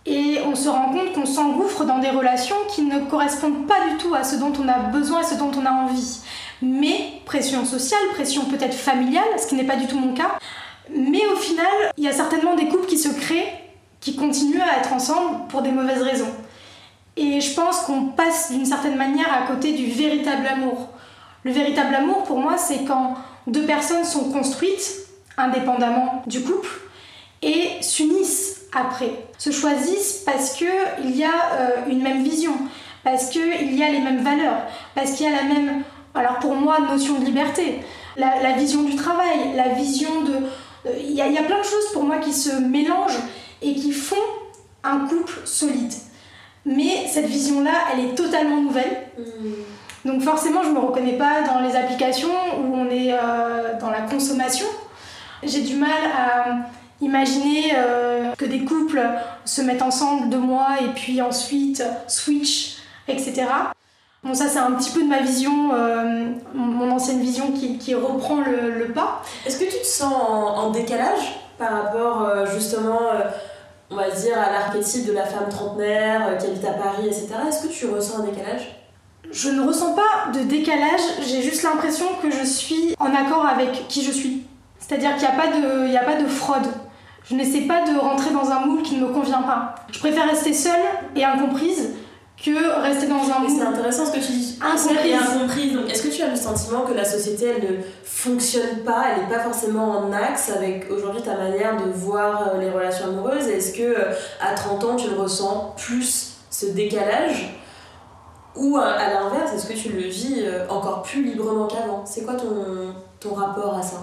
Et 0.10 0.40
on 0.46 0.56
se 0.56 0.70
rend 0.70 0.90
compte 0.94 1.12
qu'on 1.12 1.26
s'engouffre 1.26 1.84
dans 1.84 2.00
des 2.00 2.10
relations 2.10 2.56
qui 2.74 2.84
ne 2.84 3.00
correspondent 3.10 3.68
pas 3.68 3.90
du 3.90 3.98
tout 3.98 4.16
à 4.16 4.24
ce 4.24 4.38
dont 4.38 4.54
on 4.58 4.68
a 4.70 4.80
besoin 4.80 5.20
et 5.20 5.26
ce 5.26 5.36
dont 5.36 5.52
on 5.54 5.66
a 5.66 5.72
envie. 5.72 6.22
Mais 6.62 7.22
pression 7.26 7.66
sociale, 7.66 8.00
pression 8.14 8.46
peut-être 8.46 8.74
familiale, 8.74 9.28
ce 9.38 9.48
qui 9.48 9.56
n'est 9.56 9.66
pas 9.66 9.76
du 9.76 9.86
tout 9.86 10.00
mon 10.00 10.14
cas. 10.14 10.40
Mais 10.96 11.26
au 11.28 11.36
final, 11.36 11.92
il 11.98 12.06
y 12.06 12.08
a 12.08 12.14
certainement 12.14 12.56
des 12.56 12.70
couples 12.70 12.88
qui 12.88 12.98
se 12.98 13.10
créent, 13.10 13.52
qui 14.00 14.16
continuent 14.16 14.62
à 14.62 14.80
être 14.80 14.94
ensemble 14.94 15.48
pour 15.50 15.62
des 15.62 15.72
mauvaises 15.72 16.02
raisons. 16.02 16.32
Et 17.18 17.42
je 17.42 17.54
pense 17.54 17.82
qu'on 17.82 18.06
passe 18.06 18.54
d'une 18.54 18.66
certaine 18.66 18.96
manière 18.96 19.28
à 19.34 19.46
côté 19.46 19.74
du 19.74 19.88
véritable 19.88 20.48
amour. 20.48 20.88
Le 21.44 21.52
véritable 21.52 21.94
amour, 21.94 22.24
pour 22.24 22.40
moi, 22.40 22.58
c'est 22.58 22.86
quand 22.86 23.16
deux 23.46 23.66
personnes 23.66 24.06
sont 24.06 24.32
construites 24.32 25.08
indépendamment 25.38 26.24
du 26.28 26.42
couple 26.44 26.70
et 27.42 27.72
s'unissent 27.82 28.57
après, 28.78 29.26
se 29.38 29.52
choisissent 29.52 30.24
parce 30.26 30.54
qu'il 30.54 31.16
y 31.16 31.24
a 31.24 31.30
euh, 31.54 31.70
une 31.90 32.02
même 32.02 32.24
vision, 32.24 32.54
parce 33.04 33.30
qu'il 33.30 33.78
y 33.78 33.84
a 33.84 33.90
les 33.90 34.00
mêmes 34.00 34.24
valeurs, 34.24 34.62
parce 34.96 35.14
qu'il 35.14 35.30
y 35.30 35.34
a 35.34 35.36
la 35.36 35.44
même, 35.44 35.84
alors 36.14 36.40
pour 36.40 36.56
moi, 36.56 36.80
notion 36.80 37.20
de 37.20 37.26
liberté, 37.26 37.82
la, 38.16 38.54
vision 38.54 38.84
du 38.84 38.96
travail, 38.96 39.54
la 39.56 39.70
vision 39.70 40.22
de... 40.24 40.34
Il 41.00 41.12
y, 41.12 41.22
a, 41.22 41.28
y 41.28 41.38
a 41.38 41.44
plein 41.44 41.60
de 41.60 41.66
choses 41.66 41.92
pour 41.94 42.04
moi 42.04 42.18
qui 42.18 42.34
se 42.34 42.56
mélangent 42.56 43.20
et 43.62 43.76
qui 43.76 43.92
font 43.92 44.16
un 44.84 45.00
couple 45.08 45.40
solide. 45.46 45.94
Mais 46.66 47.08
cette 47.08 47.26
vision-là, 47.26 47.72
elle 47.92 48.06
est 48.06 48.16
totalement 48.16 48.62
nouvelle. 48.62 49.08
Hmm. 49.18 50.08
Donc 50.08 50.22
forcément, 50.22 50.64
je 50.64 50.70
ne 50.70 50.76
me 50.76 50.80
reconnais 50.80 51.18
pas 51.18 51.42
dans 51.42 51.60
les 51.60 51.76
applications 51.76 52.30
où 52.60 52.76
on 52.76 52.90
est 52.90 53.14
euh, 53.14 53.78
dans 53.80 53.90
la 53.90 54.02
consommation. 54.02 54.68
J'ai 55.44 55.62
du 55.62 55.76
mal 55.76 55.92
à 56.18 56.70
imaginer 57.02 57.74
euh, 57.76 58.34
que 58.38 58.46
des 58.46 58.64
couples 58.66 59.02
se 59.46 59.62
mettent 59.62 59.82
ensemble 59.82 60.30
deux 60.30 60.40
mois 60.40 60.78
et 60.82 60.90
puis 60.96 61.22
ensuite 61.22 61.84
switch, 62.08 62.78
etc. 63.08 63.46
Bon, 64.24 64.34
ça, 64.34 64.48
c'est 64.48 64.60
un 64.60 64.72
petit 64.72 64.92
peu 64.92 65.04
de 65.04 65.08
ma 65.08 65.22
vision, 65.22 65.74
euh, 65.74 66.26
mon 66.54 66.92
ancienne 66.92 67.22
vision 67.22 67.52
qui, 67.52 67.96
reprend 67.96 68.42
le, 68.42 68.92
pas. 68.94 69.22
Est-ce 69.46 69.60
que 69.60 69.66
tu 69.66 69.80
te 69.80 69.86
sens 69.86 70.14
en, 70.14 70.72
décalage 70.72 71.40
par 71.58 71.72
rapport 71.72 72.46
justement 72.54 73.00
on 73.90 73.96
va 73.96 74.10
dire, 74.10 74.38
à 74.38 74.52
l'archétype 74.52 75.06
de 75.06 75.14
la 75.14 75.24
femme 75.24 75.50
trentenaire 75.50 76.28
euh, 76.28 76.36
qui 76.36 76.48
habite 76.48 76.66
à 76.66 76.74
Paris, 76.74 77.08
etc. 77.08 77.28
Est-ce 77.48 77.68
que 77.68 77.74
tu 77.74 77.86
ressens 77.88 78.20
un 78.20 78.24
décalage? 78.24 78.76
Je 79.32 79.50
ne 79.50 79.66
ressens 79.66 79.94
pas 79.94 80.32
de 80.34 80.44
décalage, 80.44 81.02
j'ai 81.22 81.42
juste 81.42 81.64
l'impression 81.64 82.06
que 82.22 82.32
je 82.32 82.44
suis 82.44 82.96
en 83.00 83.14
accord 83.14 83.46
avec 83.46 83.88
qui 83.88 84.04
je 84.04 84.12
suis. 84.12 84.46
C'est-à-dire 84.80 85.12
qu'il 85.18 85.28
n'y 85.28 85.34
a, 85.34 85.38
pas 85.38 85.48
de, 85.48 85.96
a 85.96 86.04
pas 86.04 86.22
de 86.22 86.28
fraude. 86.28 86.68
Je 87.30 87.36
n'essaie 87.36 87.62
pas 87.62 87.84
de 87.84 87.98
rentrer 88.00 88.32
dans 88.32 88.50
un 88.50 88.66
moule 88.66 88.84
qui 88.84 88.96
ne 88.96 89.08
me 89.08 89.14
convient 89.14 89.42
pas. 89.42 89.76
Je 89.92 90.00
préfère 90.00 90.28
rester 90.30 90.54
seule 90.54 90.82
et 91.16 91.26
incomprise 91.26 91.90
que 92.42 92.82
rester 92.82 93.08
dans 93.08 93.16
un 93.16 93.50
C'est 93.50 93.62
intéressant 93.62 94.06
ce 94.06 94.12
que 94.12 94.26
tu 94.26 94.32
dis. 94.32 94.60
Incomprise. 94.62 95.14
incomprise. 95.14 95.74
Donc, 95.74 95.90
est-ce 95.90 96.04
que 96.04 96.14
tu 96.14 96.22
as 96.22 96.30
le 96.30 96.36
sentiment 96.36 96.82
que 96.82 96.94
la 96.94 97.04
société, 97.04 97.46
elle 97.46 97.78
ne 97.78 97.78
fonctionne 98.04 98.84
pas, 98.86 99.06
elle 99.12 99.24
n'est 99.24 99.36
pas 99.36 99.42
forcément 99.44 99.90
en 99.90 100.14
axe 100.14 100.52
avec 100.52 100.90
aujourd'hui 100.92 101.22
ta 101.22 101.36
manière 101.36 101.78
de 101.84 101.92
voir 101.92 102.50
euh, 102.54 102.62
les 102.62 102.70
relations 102.70 103.08
amoureuses? 103.08 103.48
Est-ce 103.48 103.74
que 103.74 103.82
euh, 103.82 104.14
à 104.40 104.54
30 104.54 104.84
ans, 104.84 104.96
tu 104.96 105.10
le 105.10 105.16
ressens 105.16 105.74
plus 105.78 106.38
ce 106.50 106.68
décalage? 106.68 107.56
Ou 108.56 108.78
à, 108.78 108.96
l'inverse, 108.98 109.54
est-ce 109.54 109.68
que 109.68 109.78
tu 109.78 109.90
le 109.90 110.02
vis 110.02 110.44
euh, 110.46 110.68
encore 110.70 111.02
plus 111.04 111.24
librement 111.24 111.68
qu'avant? 111.68 112.04
C'est 112.06 112.24
quoi 112.24 112.36
ton, 112.36 112.94
ton 113.20 113.34
rapport 113.34 113.76
à 113.78 113.82
ça? 113.82 113.98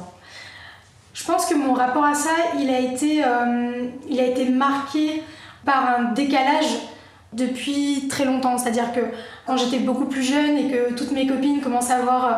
Je 1.15 1.25
pense 1.25 1.47
que 1.47 1.55
mon 1.55 1.73
rapport 1.73 2.05
à 2.05 2.15
ça, 2.15 2.31
il 2.61 2.69
a 2.69 2.79
été, 2.81 3.23
il 4.11 4.21
a 4.21 4.25
été 4.25 4.47
marqué 4.51 5.23
par 5.65 5.99
un 5.99 6.13
décalage 6.13 6.67
depuis 7.35 8.07
très 8.09 8.25
longtemps. 8.25 8.59
C'est-à-dire 8.59 8.93
que 8.93 9.01
quand 9.47 9.57
j'étais 9.57 9.79
beaucoup 9.79 10.07
plus 10.07 10.23
jeune 10.23 10.57
et 10.57 10.71
que 10.71 10.93
toutes 10.95 11.11
mes 11.11 11.27
copines 11.27 11.61
commençaient 11.61 11.95
à 11.95 11.97
avoir 11.97 12.25
euh, 12.27 12.31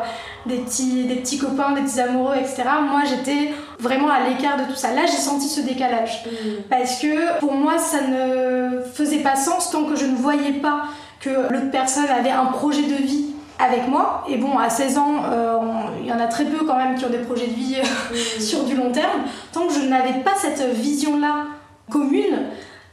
des 0.46 0.56
petits, 0.58 1.04
des 1.04 1.16
petits 1.16 1.38
copains, 1.38 1.72
des 1.72 1.82
petits 1.82 2.00
amoureux, 2.00 2.34
etc., 2.36 2.62
moi 2.88 3.02
j'étais 3.04 3.52
vraiment 3.78 4.08
à 4.08 4.28
l'écart 4.28 4.56
de 4.56 4.64
tout 4.64 4.76
ça. 4.76 4.92
Là 4.92 5.02
j'ai 5.06 5.18
senti 5.18 5.48
ce 5.48 5.60
décalage. 5.60 6.24
Mmh. 6.24 6.48
Parce 6.70 7.00
que 7.00 7.38
pour 7.40 7.52
moi 7.52 7.78
ça 7.78 8.00
ne 8.02 8.80
faisait 8.94 9.18
pas 9.18 9.36
sens 9.36 9.70
tant 9.70 9.84
que 9.84 9.96
je 9.96 10.06
ne 10.06 10.16
voyais 10.16 10.54
pas 10.54 10.84
que 11.20 11.30
l'autre 11.30 11.70
personne 11.70 12.08
avait 12.08 12.30
un 12.30 12.46
projet 12.46 12.82
de 12.82 12.94
vie 12.94 13.26
avec 13.58 13.88
moi. 13.88 14.24
Et 14.28 14.36
bon, 14.36 14.58
à 14.58 14.68
16 14.70 14.98
ans, 14.98 15.14
euh, 15.30 15.58
il 16.00 16.06
y 16.06 16.12
en 16.12 16.20
a 16.20 16.26
très 16.26 16.44
peu 16.44 16.64
quand 16.64 16.76
même 16.76 16.96
qui 16.96 17.04
ont 17.04 17.10
des 17.10 17.18
projets 17.18 17.46
de 17.46 17.54
vie 17.54 17.76
mmh. 17.76 18.40
sur 18.40 18.64
du 18.64 18.74
long 18.76 18.92
terme. 18.92 19.22
Tant 19.52 19.66
que 19.66 19.74
je 19.74 19.80
n'avais 19.80 20.20
pas 20.20 20.32
cette 20.36 20.62
vision-là 20.74 21.46
commune, 21.90 22.46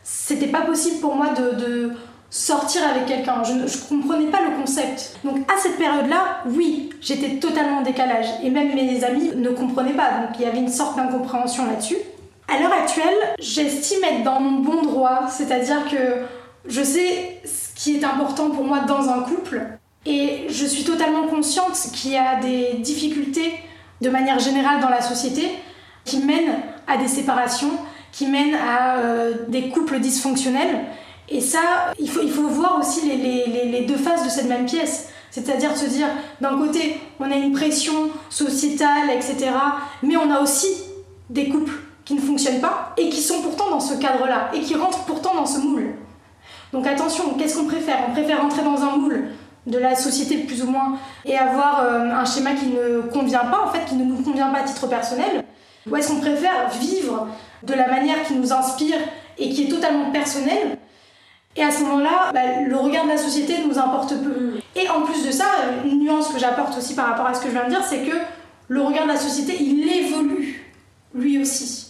c'était 0.04 0.47
pas 0.47 0.62
possible 0.62 0.99
pour 0.99 1.15
moi 1.15 1.30
de, 1.30 1.91
sortir 2.30 2.82
avec 2.89 3.06
quelqu'un. 3.06 3.43
Je 3.43 3.54
ne 3.54 3.89
comprenais 3.89 4.32
pas 4.32 4.39
le 4.41 4.60
concept. 4.60 5.19
Donc 5.23 5.38
à 5.47 5.56
cette 5.62 5.78
période-là, 5.78 6.39
oui, 6.47 6.89
j'étais 6.99 7.36
totalement 7.36 7.78
en 7.78 7.82
décalage. 7.84 8.26
Et 8.41 8.49
même 8.49 8.73
mes 8.73 9.04
amis 9.04 9.32
ne 9.36 9.49
comprenaient 9.49 9.93
pas. 9.93 10.10
Donc 10.21 10.39
il 10.39 10.41
y 10.41 10.45
avait 10.45 10.58
une 10.58 10.67
sorte 10.67 10.97
d'incompréhension 10.97 11.67
là-dessus. 11.67 11.97
À 12.47 12.60
l'heure 12.60 12.73
actuelle, 12.73 13.13
j'estime 13.38 14.04
être 14.04 14.23
dans 14.23 14.39
mon 14.39 14.62
bon 14.62 14.82
droit. 14.82 15.28
C'est-à-dire 15.30 15.88
que 15.91 16.23
je 16.65 16.82
sais 16.82 17.39
ce 17.45 17.76
qui 17.76 17.97
est 17.97 18.04
important 18.04 18.49
pour 18.49 18.63
moi 18.63 18.80
dans 18.80 19.10
un 19.10 19.21
couple. 19.21 19.62
Et 20.06 20.48
je 20.50 20.66
suis 20.66 20.84
totalement 20.84 21.28
consciente 21.28 21.78
qu'il 21.94 22.12
y 22.12 22.18
a 22.18 22.39
des 22.39 22.74
difficultés 22.80 23.54
de 24.02 24.10
manière 24.10 24.39
générale 24.39 24.82
dans 24.82 24.89
la 24.89 25.02
société 25.02 25.50
qui 26.04 26.18
mènent 26.18 26.60
à 26.88 26.98
des 26.98 27.08
séparations, 27.08 27.72
qui 28.12 28.28
mènent 28.28 28.56
à 28.56 28.98
euh, 28.98 29.34
des 29.48 29.70
couples 29.70 30.00
dysfonctionnels. 30.00 30.86
Et 31.30 31.39
ça, 31.39 31.94
il 32.00 32.10
faut, 32.10 32.22
il 32.22 32.32
faut 32.32 32.48
voir 32.48 32.78
aussi 32.80 33.08
les, 33.08 33.16
les, 33.18 33.72
les 33.72 33.82
deux 33.86 33.96
faces 33.96 34.26
de 34.26 34.30
cette 34.30 34.50
même 34.50 34.66
pièce. 34.66 35.10
C'est-à-dire 35.32 35.76
se 35.76 35.86
dire, 35.86 36.08
d'un 36.42 36.58
côté, 36.58 37.00
on 37.20 37.32
a 37.32 37.36
une 37.36 37.54
pression 37.54 38.12
sociétale, 38.30 39.10
etc. 39.10 39.52
Mais 40.04 40.18
on 40.18 40.30
a 40.30 40.42
aussi 40.42 40.68
des 41.30 41.50
couples 41.50 41.74
qui 42.06 42.13
ne 42.13 42.22
fonctionnent 42.22 42.60
pas 42.60 42.94
et 42.98 43.10
qui 43.10 43.22
sont 43.22 43.42
pourtant 43.42 43.70
dans 43.70 43.80
ce 43.80 43.96
cadre-là 43.96 44.52
et 44.54 44.60
qui 44.60 44.76
rentrent 44.76 45.06
pourtant 45.06 45.34
dans 45.34 45.46
ce 45.46 45.60
moule. 45.60 45.96
Donc 46.74 46.86
attention, 46.86 47.34
qu'est-ce 47.36 47.58
qu'on 47.58 47.66
préfère? 47.66 48.00
On 48.10 48.12
préfère 48.12 48.42
rentrer 48.42 48.63
dans 48.63 48.82
un 48.84 48.98
moule 48.98 49.30
de 49.65 49.78
la 49.78 49.95
société 49.95 50.38
plus 50.38 50.62
ou 50.63 50.67
moins 50.67 50.97
et 51.26 51.38
avoir 51.38 51.82
euh, 51.82 52.12
un 52.12 52.26
schéma 52.26 52.54
qui 52.54 52.67
ne 52.67 53.02
convient 53.02 53.45
pas, 53.45 53.63
en 53.65 53.71
fait, 53.71 53.86
qui 53.86 53.95
ne 53.95 54.04
nous 54.04 54.21
convient 54.21 54.49
pas 54.49 54.60
à 54.60 54.63
titre 54.63 54.88
personnel 54.88 55.45
Ou 55.89 55.95
est-ce 55.95 56.10
qu'on 56.10 56.19
préfère 56.19 56.69
vivre 56.80 57.28
de 57.63 57.73
la 57.73 57.88
manière 57.88 58.23
qui 58.23 58.34
nous 58.34 58.52
inspire 58.52 58.97
et 59.38 59.49
qui 59.49 59.63
est 59.63 59.69
totalement 59.69 60.12
personnelle? 60.12 60.78
Et 61.56 61.63
à 61.63 61.71
ce 61.71 61.84
moment-là, 61.84 62.32
bah, 62.34 62.62
le 62.65 62.76
regard 62.76 63.06
de 63.06 63.10
la 63.10 63.17
société 63.17 63.56
nous 63.65 63.78
importe 63.78 64.15
peu. 64.21 64.54
Et 64.76 64.89
en 64.89 65.02
plus 65.02 65.26
de 65.26 65.32
ça, 65.32 65.45
une 65.86 65.99
nuance 65.99 66.30
que 66.30 66.39
j'apporte 66.39 66.78
aussi 66.78 66.95
par 66.95 67.08
rapport 67.08 67.28
à 67.28 67.34
ce 67.34 67.41
que 67.41 67.47
je 67.47 67.54
viens 67.54 67.65
de 67.65 67.69
dire, 67.69 67.84
c'est 67.88 67.99
que 67.99 68.15
le 68.67 68.82
regard 68.82 69.04
de 69.04 69.10
la 69.10 69.17
société, 69.17 69.62
il 69.62 69.88
évolue 69.88 70.63
lui 71.13 71.39
aussi. 71.39 71.83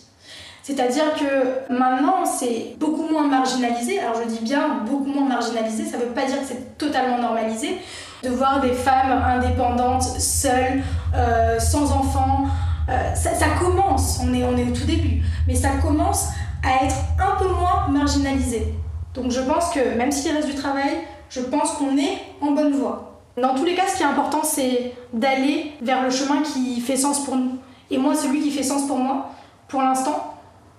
C'est-à-dire 0.64 1.14
que 1.16 1.74
maintenant, 1.74 2.26
c'est 2.26 2.78
beaucoup 2.80 3.06
moins 3.12 3.28
marginalisé. 3.28 4.00
Alors 4.00 4.16
je 4.24 4.30
dis 4.30 4.44
bien 4.44 4.80
beaucoup 4.90 5.12
moins 5.12 5.28
marginalisé, 5.28 5.86
ça 5.86 5.98
ne 5.98 6.04
veut 6.04 6.12
pas 6.12 6.26
dire 6.26 6.40
que 6.40 6.46
c'est 6.46 6.78
totalement 6.78 7.18
normalisé. 7.18 7.80
De 8.24 8.30
voir 8.30 8.62
des 8.62 8.72
femmes 8.72 9.12
indépendantes, 9.12 10.04
seules, 10.04 10.82
euh, 11.14 11.60
sans 11.60 11.92
enfants, 11.92 12.46
euh, 12.90 13.14
ça, 13.14 13.32
commence, 13.60 14.22
on 14.24 14.34
est, 14.34 14.46
on 14.46 14.56
est 14.56 14.64
au 14.64 14.74
tout 14.74 14.86
début, 14.86 15.22
mais 15.48 15.56
ça 15.56 15.70
commence 15.82 16.30
à 16.64 16.86
être 16.86 16.96
un 17.20 17.38
peu 17.38 17.50
moins 17.50 17.90
marginalisé. 17.90 18.74
Donc 19.14 19.32
je 19.32 19.42
pense 19.42 19.70
que 19.72 19.98
même 19.98 20.14
s'il 20.14 20.34
reste 20.34 20.48
du 20.48 20.56
travail, 20.56 20.92
je 21.30 21.42
pense 21.42 21.72
qu'on 21.74 21.98
est 21.98 22.20
en 22.42 22.52
bonne 22.52 22.72
voie. 22.72 23.20
Dans 23.42 23.54
tous 23.54 23.66
les 23.66 23.76
cas, 23.76 23.88
ce 23.92 23.98
qui 23.98 24.04
est 24.04 24.06
important, 24.06 24.44
c'est 24.44 24.94
d'aller 25.12 25.74
vers 25.82 26.04
le 26.04 26.10
chemin 26.10 26.42
qui 26.42 26.80
fait 26.80 26.96
sens 26.96 27.26
pour 27.26 27.36
nous. 27.36 27.58
Et 27.92 27.98
moi, 27.98 28.16
celui 28.16 28.42
qui 28.42 28.52
fait 28.52 28.64
sens 28.64 28.88
pour 28.88 28.98
moi, 28.98 29.32
pour 29.68 29.82
l'instant, 29.82 30.33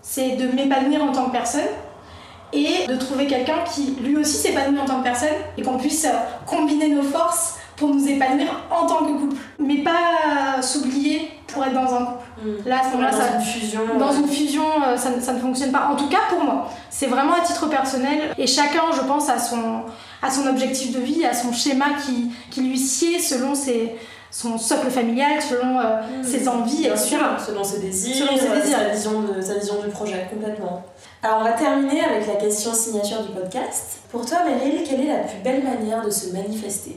c'est 0.05 0.37
de 0.37 0.55
m'épanouir 0.55 1.03
en 1.03 1.13
tant 1.13 1.25
que 1.25 1.33
personne 1.33 1.63
et 2.53 2.87
de 2.87 2.95
trouver 2.97 3.27
quelqu'un 3.27 3.65
qui 3.75 3.97
lui 4.01 4.17
aussi 4.17 4.37
s'épanouit 4.37 4.79
en 4.79 4.85
tant 4.85 4.99
que 4.99 5.05
personne 5.05 5.31
et 5.57 5.63
qu'on 5.63 5.79
puisse 5.79 6.07
combiner 6.47 6.91
nos 6.91 7.03
forces 7.03 7.57
pour 7.77 7.89
nous 7.89 8.07
épanouir 8.07 8.49
en 8.71 8.87
tant 8.87 8.99
que 8.99 9.13
couple. 9.13 9.37
Mais 9.59 9.79
pas 9.79 10.63
s'oublier 10.63 11.31
pour 11.49 11.65
être 11.65 11.73
dans 11.73 11.95
un 11.95 12.05
couple. 12.05 12.25
Hmm. 12.45 12.69
Là, 12.69 12.83
à 12.85 13.11
dans 13.11 13.17
ça, 13.17 13.37
une 13.37 13.45
fusion. 13.45 13.81
Dans 13.99 14.13
une 14.13 14.29
fusion, 14.29 14.65
euh, 14.87 14.97
ça, 14.97 15.09
ça, 15.21 15.33
ne 15.33 15.39
fonctionne 15.41 15.73
pas. 15.73 15.89
En 15.91 15.97
tout 15.97 16.09
cas, 16.09 16.19
pour 16.29 16.45
moi. 16.45 16.69
C'est 16.91 17.07
vraiment 17.07 17.35
à 17.35 17.41
titre 17.41 17.67
personnel. 17.69 18.35
Et 18.39 18.47
chacun, 18.47 18.83
je 18.95 19.01
pense, 19.01 19.29
a 19.29 19.39
son, 19.39 19.83
à 20.23 20.31
son 20.31 20.47
objectif 20.47 20.93
de 20.93 21.01
vie, 21.01 21.25
à 21.25 21.33
son 21.33 21.53
schéma 21.53 21.87
qui, 22.05 22.31
qui 22.51 22.61
lui 22.61 22.79
sied 22.79 23.19
selon 23.19 23.55
ses, 23.55 23.97
son 24.35 24.59
socle 24.59 24.91
familial, 24.91 25.41
selon 25.41 25.79
euh, 25.79 26.01
hmm. 26.01 26.25
ses 26.25 26.49
envies, 26.49 26.87
etc. 26.87 27.19
Selon 27.47 27.63
ses 27.63 27.79
désirs, 27.79 28.17
selon 28.17 28.37
ses 28.37 28.49
désirs. 28.49 28.77
Sa, 28.77 28.89
vision 28.89 29.21
de, 29.23 29.41
sa 29.41 29.55
vision 29.55 29.81
du 29.81 29.91
projet, 29.91 30.27
complètement. 30.29 30.83
Alors, 31.23 31.39
on 31.41 31.45
va 31.45 31.53
terminer 31.53 32.05
avec 32.05 32.27
la 32.27 32.35
question 32.35 32.75
signature 32.75 33.23
du 33.23 33.33
podcast. 33.33 34.01
Pour 34.11 34.27
toi, 34.27 34.39
Meryl, 34.45 34.83
quelle 34.83 35.03
est 35.03 35.07
la 35.07 35.21
plus 35.21 35.39
belle 35.45 35.63
manière 35.63 36.05
de 36.05 36.11
se 36.11 36.33
manifester? 36.33 36.97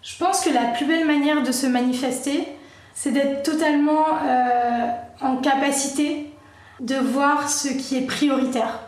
Je 0.00 0.16
pense 0.16 0.40
que 0.40 0.48
la 0.48 0.68
plus 0.68 0.86
belle 0.86 1.06
manière 1.06 1.42
de 1.42 1.52
se 1.52 1.66
manifester, 1.66 2.48
c'est 2.94 3.10
d'être 3.10 3.42
totalement 3.42 4.06
euh, 4.26 4.86
en 5.20 5.36
capacité 5.36 6.32
de 6.80 6.96
voir 6.96 7.50
ce 7.50 7.68
qui 7.68 7.98
est 7.98 8.06
prioritaire. 8.06 8.80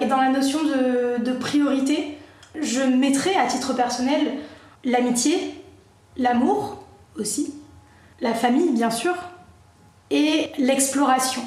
Et 0.00 0.06
dans 0.06 0.16
la 0.16 0.30
notion 0.30 0.58
de, 0.64 1.32
priorité, 1.34 2.18
je 2.60 2.80
mettrais 2.80 3.36
à 3.36 3.46
titre 3.46 3.74
personnel 3.74 4.38
l'amitié, 4.84 5.54
l'amour 6.16 6.81
aussi, 7.18 7.54
la 8.20 8.34
famille 8.34 8.70
bien 8.70 8.90
sûr, 8.90 9.14
et 10.10 10.50
l'exploration. 10.58 11.42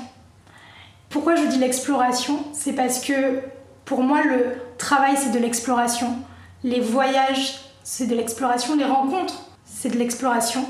Pourquoi 1.09 1.35
je 1.35 1.45
dis 1.45 1.57
l'exploration? 1.57 2.39
C'est 2.53 2.73
parce 2.73 2.99
que 2.99 3.39
pour 3.85 4.01
moi 4.01 4.23
le 4.23 4.55
travail 4.77 5.15
c'est 5.17 5.31
de 5.31 5.39
l'exploration, 5.39 6.17
les 6.63 6.79
voyages 6.79 7.59
c'est 7.83 8.07
de 8.07 8.15
l'exploration, 8.15 8.75
les 8.75 8.85
rencontres 8.85 9.45
c'est 9.65 9.89
de 9.89 9.97
l'exploration. 9.97 10.65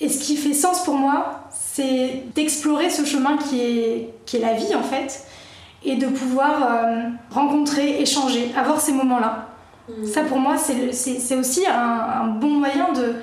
Et 0.00 0.08
ce 0.08 0.24
qui 0.24 0.36
fait 0.36 0.52
sens 0.52 0.82
pour 0.82 0.94
moi, 0.94 1.44
c'est 1.52 2.24
d'explorer 2.34 2.90
ce 2.90 3.04
chemin 3.04 3.36
qui 3.36 3.60
est, 3.60 4.14
qui 4.26 4.36
est 4.36 4.40
la 4.40 4.54
vie 4.54 4.74
en 4.74 4.82
fait, 4.82 5.24
et 5.84 5.94
de 5.94 6.06
pouvoir 6.06 6.62
euh, 6.62 7.02
rencontrer, 7.30 8.00
échanger, 8.00 8.50
avoir 8.56 8.80
ces 8.80 8.92
moments-là. 8.92 9.48
Mm. 9.88 10.06
Ça 10.06 10.22
pour 10.24 10.38
moi, 10.38 10.56
c'est 10.56 11.36
aussi 11.36 11.64
un, 11.66 12.26
bon 12.26 12.50
moyen 12.50 12.92
de, 12.92 13.14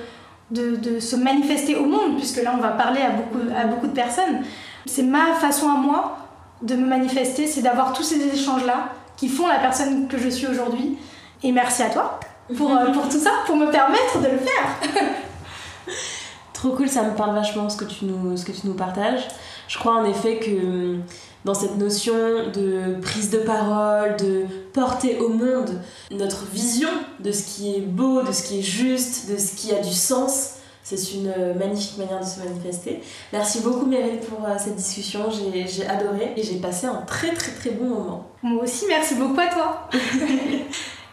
de, 0.51 0.99
se 0.99 1.15
manifester 1.15 1.75
au 1.75 1.85
monde, 1.85 2.17
puisque 2.17 2.41
là 2.41 2.53
on 2.57 2.61
va 2.61 2.69
parler 2.69 3.01
à 3.01 3.09
beaucoup, 3.09 3.39
à 3.55 3.65
beaucoup 3.65 3.87
de 3.87 3.93
personnes. 3.93 4.43
C'est 4.85 5.03
ma 5.03 5.33
façon 5.35 5.69
à 5.69 5.75
moi 5.75 6.17
de 6.61 6.75
me 6.75 6.87
manifester, 6.87 7.47
c'est 7.47 7.61
d'avoir 7.61 7.93
tous 7.93 8.03
ces 8.03 8.21
échanges-là 8.21 8.89
qui 9.15 9.27
font 9.27 9.47
la 9.47 9.59
personne 9.59 10.07
que 10.07 10.17
je 10.17 10.29
suis 10.29 10.47
aujourd'hui. 10.47 10.97
Et 11.43 11.51
merci 11.51 11.83
à 11.83 11.89
toi 11.89 12.19
pour, 12.57 12.75
euh, 12.75 12.91
pour 12.91 13.07
tout 13.07 13.19
ça, 13.19 13.31
pour 13.45 13.55
me 13.55 13.69
permettre 13.71 14.19
de 14.19 14.27
le 14.27 14.37
faire. 14.37 15.95
Trop 16.53 16.71
cool, 16.71 16.89
ça 16.89 17.03
me 17.03 17.15
parle 17.15 17.35
vachement 17.35 17.69
ce 17.69 17.77
que 17.77 17.85
tu 17.85 18.05
nous, 18.05 18.35
ce 18.35 18.43
que 18.43 18.51
tu 18.51 18.67
nous 18.67 18.73
partages. 18.73 19.27
Je 19.67 19.77
crois 19.77 19.93
en 19.93 20.05
effet 20.05 20.39
que 20.39 20.51
hum, 20.51 21.03
dans 21.45 21.53
cette 21.53 21.77
notion 21.77 22.13
de 22.53 22.99
prise 23.01 23.29
de 23.29 23.39
parole, 23.39 24.17
de 24.17 24.45
porter 24.73 25.17
au 25.19 25.29
monde 25.29 25.71
notre 26.11 26.45
vision 26.45 26.89
de 27.19 27.31
ce 27.31 27.43
qui 27.43 27.75
est 27.75 27.81
beau, 27.81 28.21
de 28.21 28.31
ce 28.31 28.43
qui 28.43 28.59
est 28.59 28.63
juste, 28.63 29.29
de 29.31 29.37
ce 29.37 29.55
qui 29.55 29.73
a 29.73 29.79
du 29.79 29.93
sens, 29.93 30.55
c'est 30.83 31.13
une 31.13 31.31
euh, 31.37 31.53
magnifique 31.53 31.97
manière 31.97 32.19
de 32.19 32.25
se 32.25 32.39
manifester. 32.39 33.01
Merci 33.31 33.59
beaucoup 33.61 33.85
Meryl 33.85 34.19
pour 34.21 34.45
euh, 34.45 34.55
cette 34.57 34.75
discussion, 34.75 35.29
j'ai 35.29 35.87
adoré 35.87 36.33
et 36.35 36.43
j'ai 36.43 36.55
passé 36.55 36.87
un 36.87 37.01
très 37.05 37.33
très 37.33 37.51
très 37.51 37.69
bon 37.71 37.85
moment. 37.85 38.27
Moi 38.41 38.63
aussi, 38.63 38.85
merci 38.87 39.15
beaucoup 39.15 39.39
à 39.39 39.47
toi. 39.47 39.89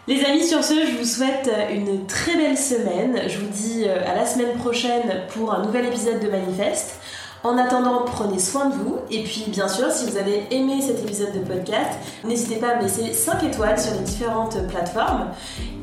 Les 0.08 0.24
amis, 0.24 0.46
sur 0.46 0.62
ce, 0.62 0.86
je 0.86 0.96
vous 0.96 1.04
souhaite 1.04 1.50
une 1.72 2.06
très 2.06 2.36
belle 2.36 2.56
semaine. 2.56 3.22
Je 3.26 3.38
vous 3.38 3.48
dis 3.48 3.84
euh, 3.86 4.08
à 4.08 4.14
la 4.14 4.24
semaine 4.24 4.56
prochaine 4.56 5.24
pour 5.34 5.52
un 5.52 5.64
nouvel 5.64 5.86
épisode 5.86 6.20
de 6.20 6.30
Manifeste. 6.30 7.00
En 7.46 7.58
attendant, 7.58 8.02
prenez 8.04 8.40
soin 8.40 8.70
de 8.70 8.74
vous. 8.74 8.98
Et 9.08 9.22
puis, 9.22 9.44
bien 9.46 9.68
sûr, 9.68 9.88
si 9.92 10.04
vous 10.10 10.16
avez 10.16 10.48
aimé 10.50 10.82
cet 10.82 10.98
épisode 11.04 11.32
de 11.32 11.38
podcast, 11.38 11.92
n'hésitez 12.24 12.56
pas 12.56 12.70
à 12.70 12.76
me 12.76 12.82
laisser 12.82 13.12
5 13.12 13.44
étoiles 13.44 13.78
sur 13.78 13.92
les 13.92 14.00
différentes 14.00 14.66
plateformes 14.66 15.28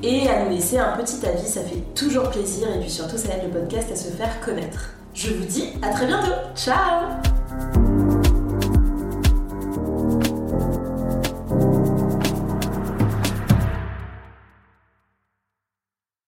et 0.04 0.30
à 0.30 0.44
nous 0.44 0.50
laisser 0.50 0.78
un 0.78 0.98
petit 0.98 1.26
avis. 1.26 1.48
Ça 1.48 1.62
fait 1.62 1.82
toujours 1.96 2.30
plaisir. 2.32 2.68
Et 2.76 2.82
puis 2.82 2.90
surtout, 2.90 3.18
ça 3.18 3.30
aide 3.30 3.44
le 3.46 3.62
podcast 3.62 3.90
à 3.94 3.96
se 3.96 4.10
faire 4.10 4.42
connaître. 4.42 4.90
Je 5.14 5.34
vous 5.34 5.46
dis 5.46 5.70
à 5.82 5.92
très 5.92 6.06
bientôt. 6.06 6.34
Ciao 6.54 7.83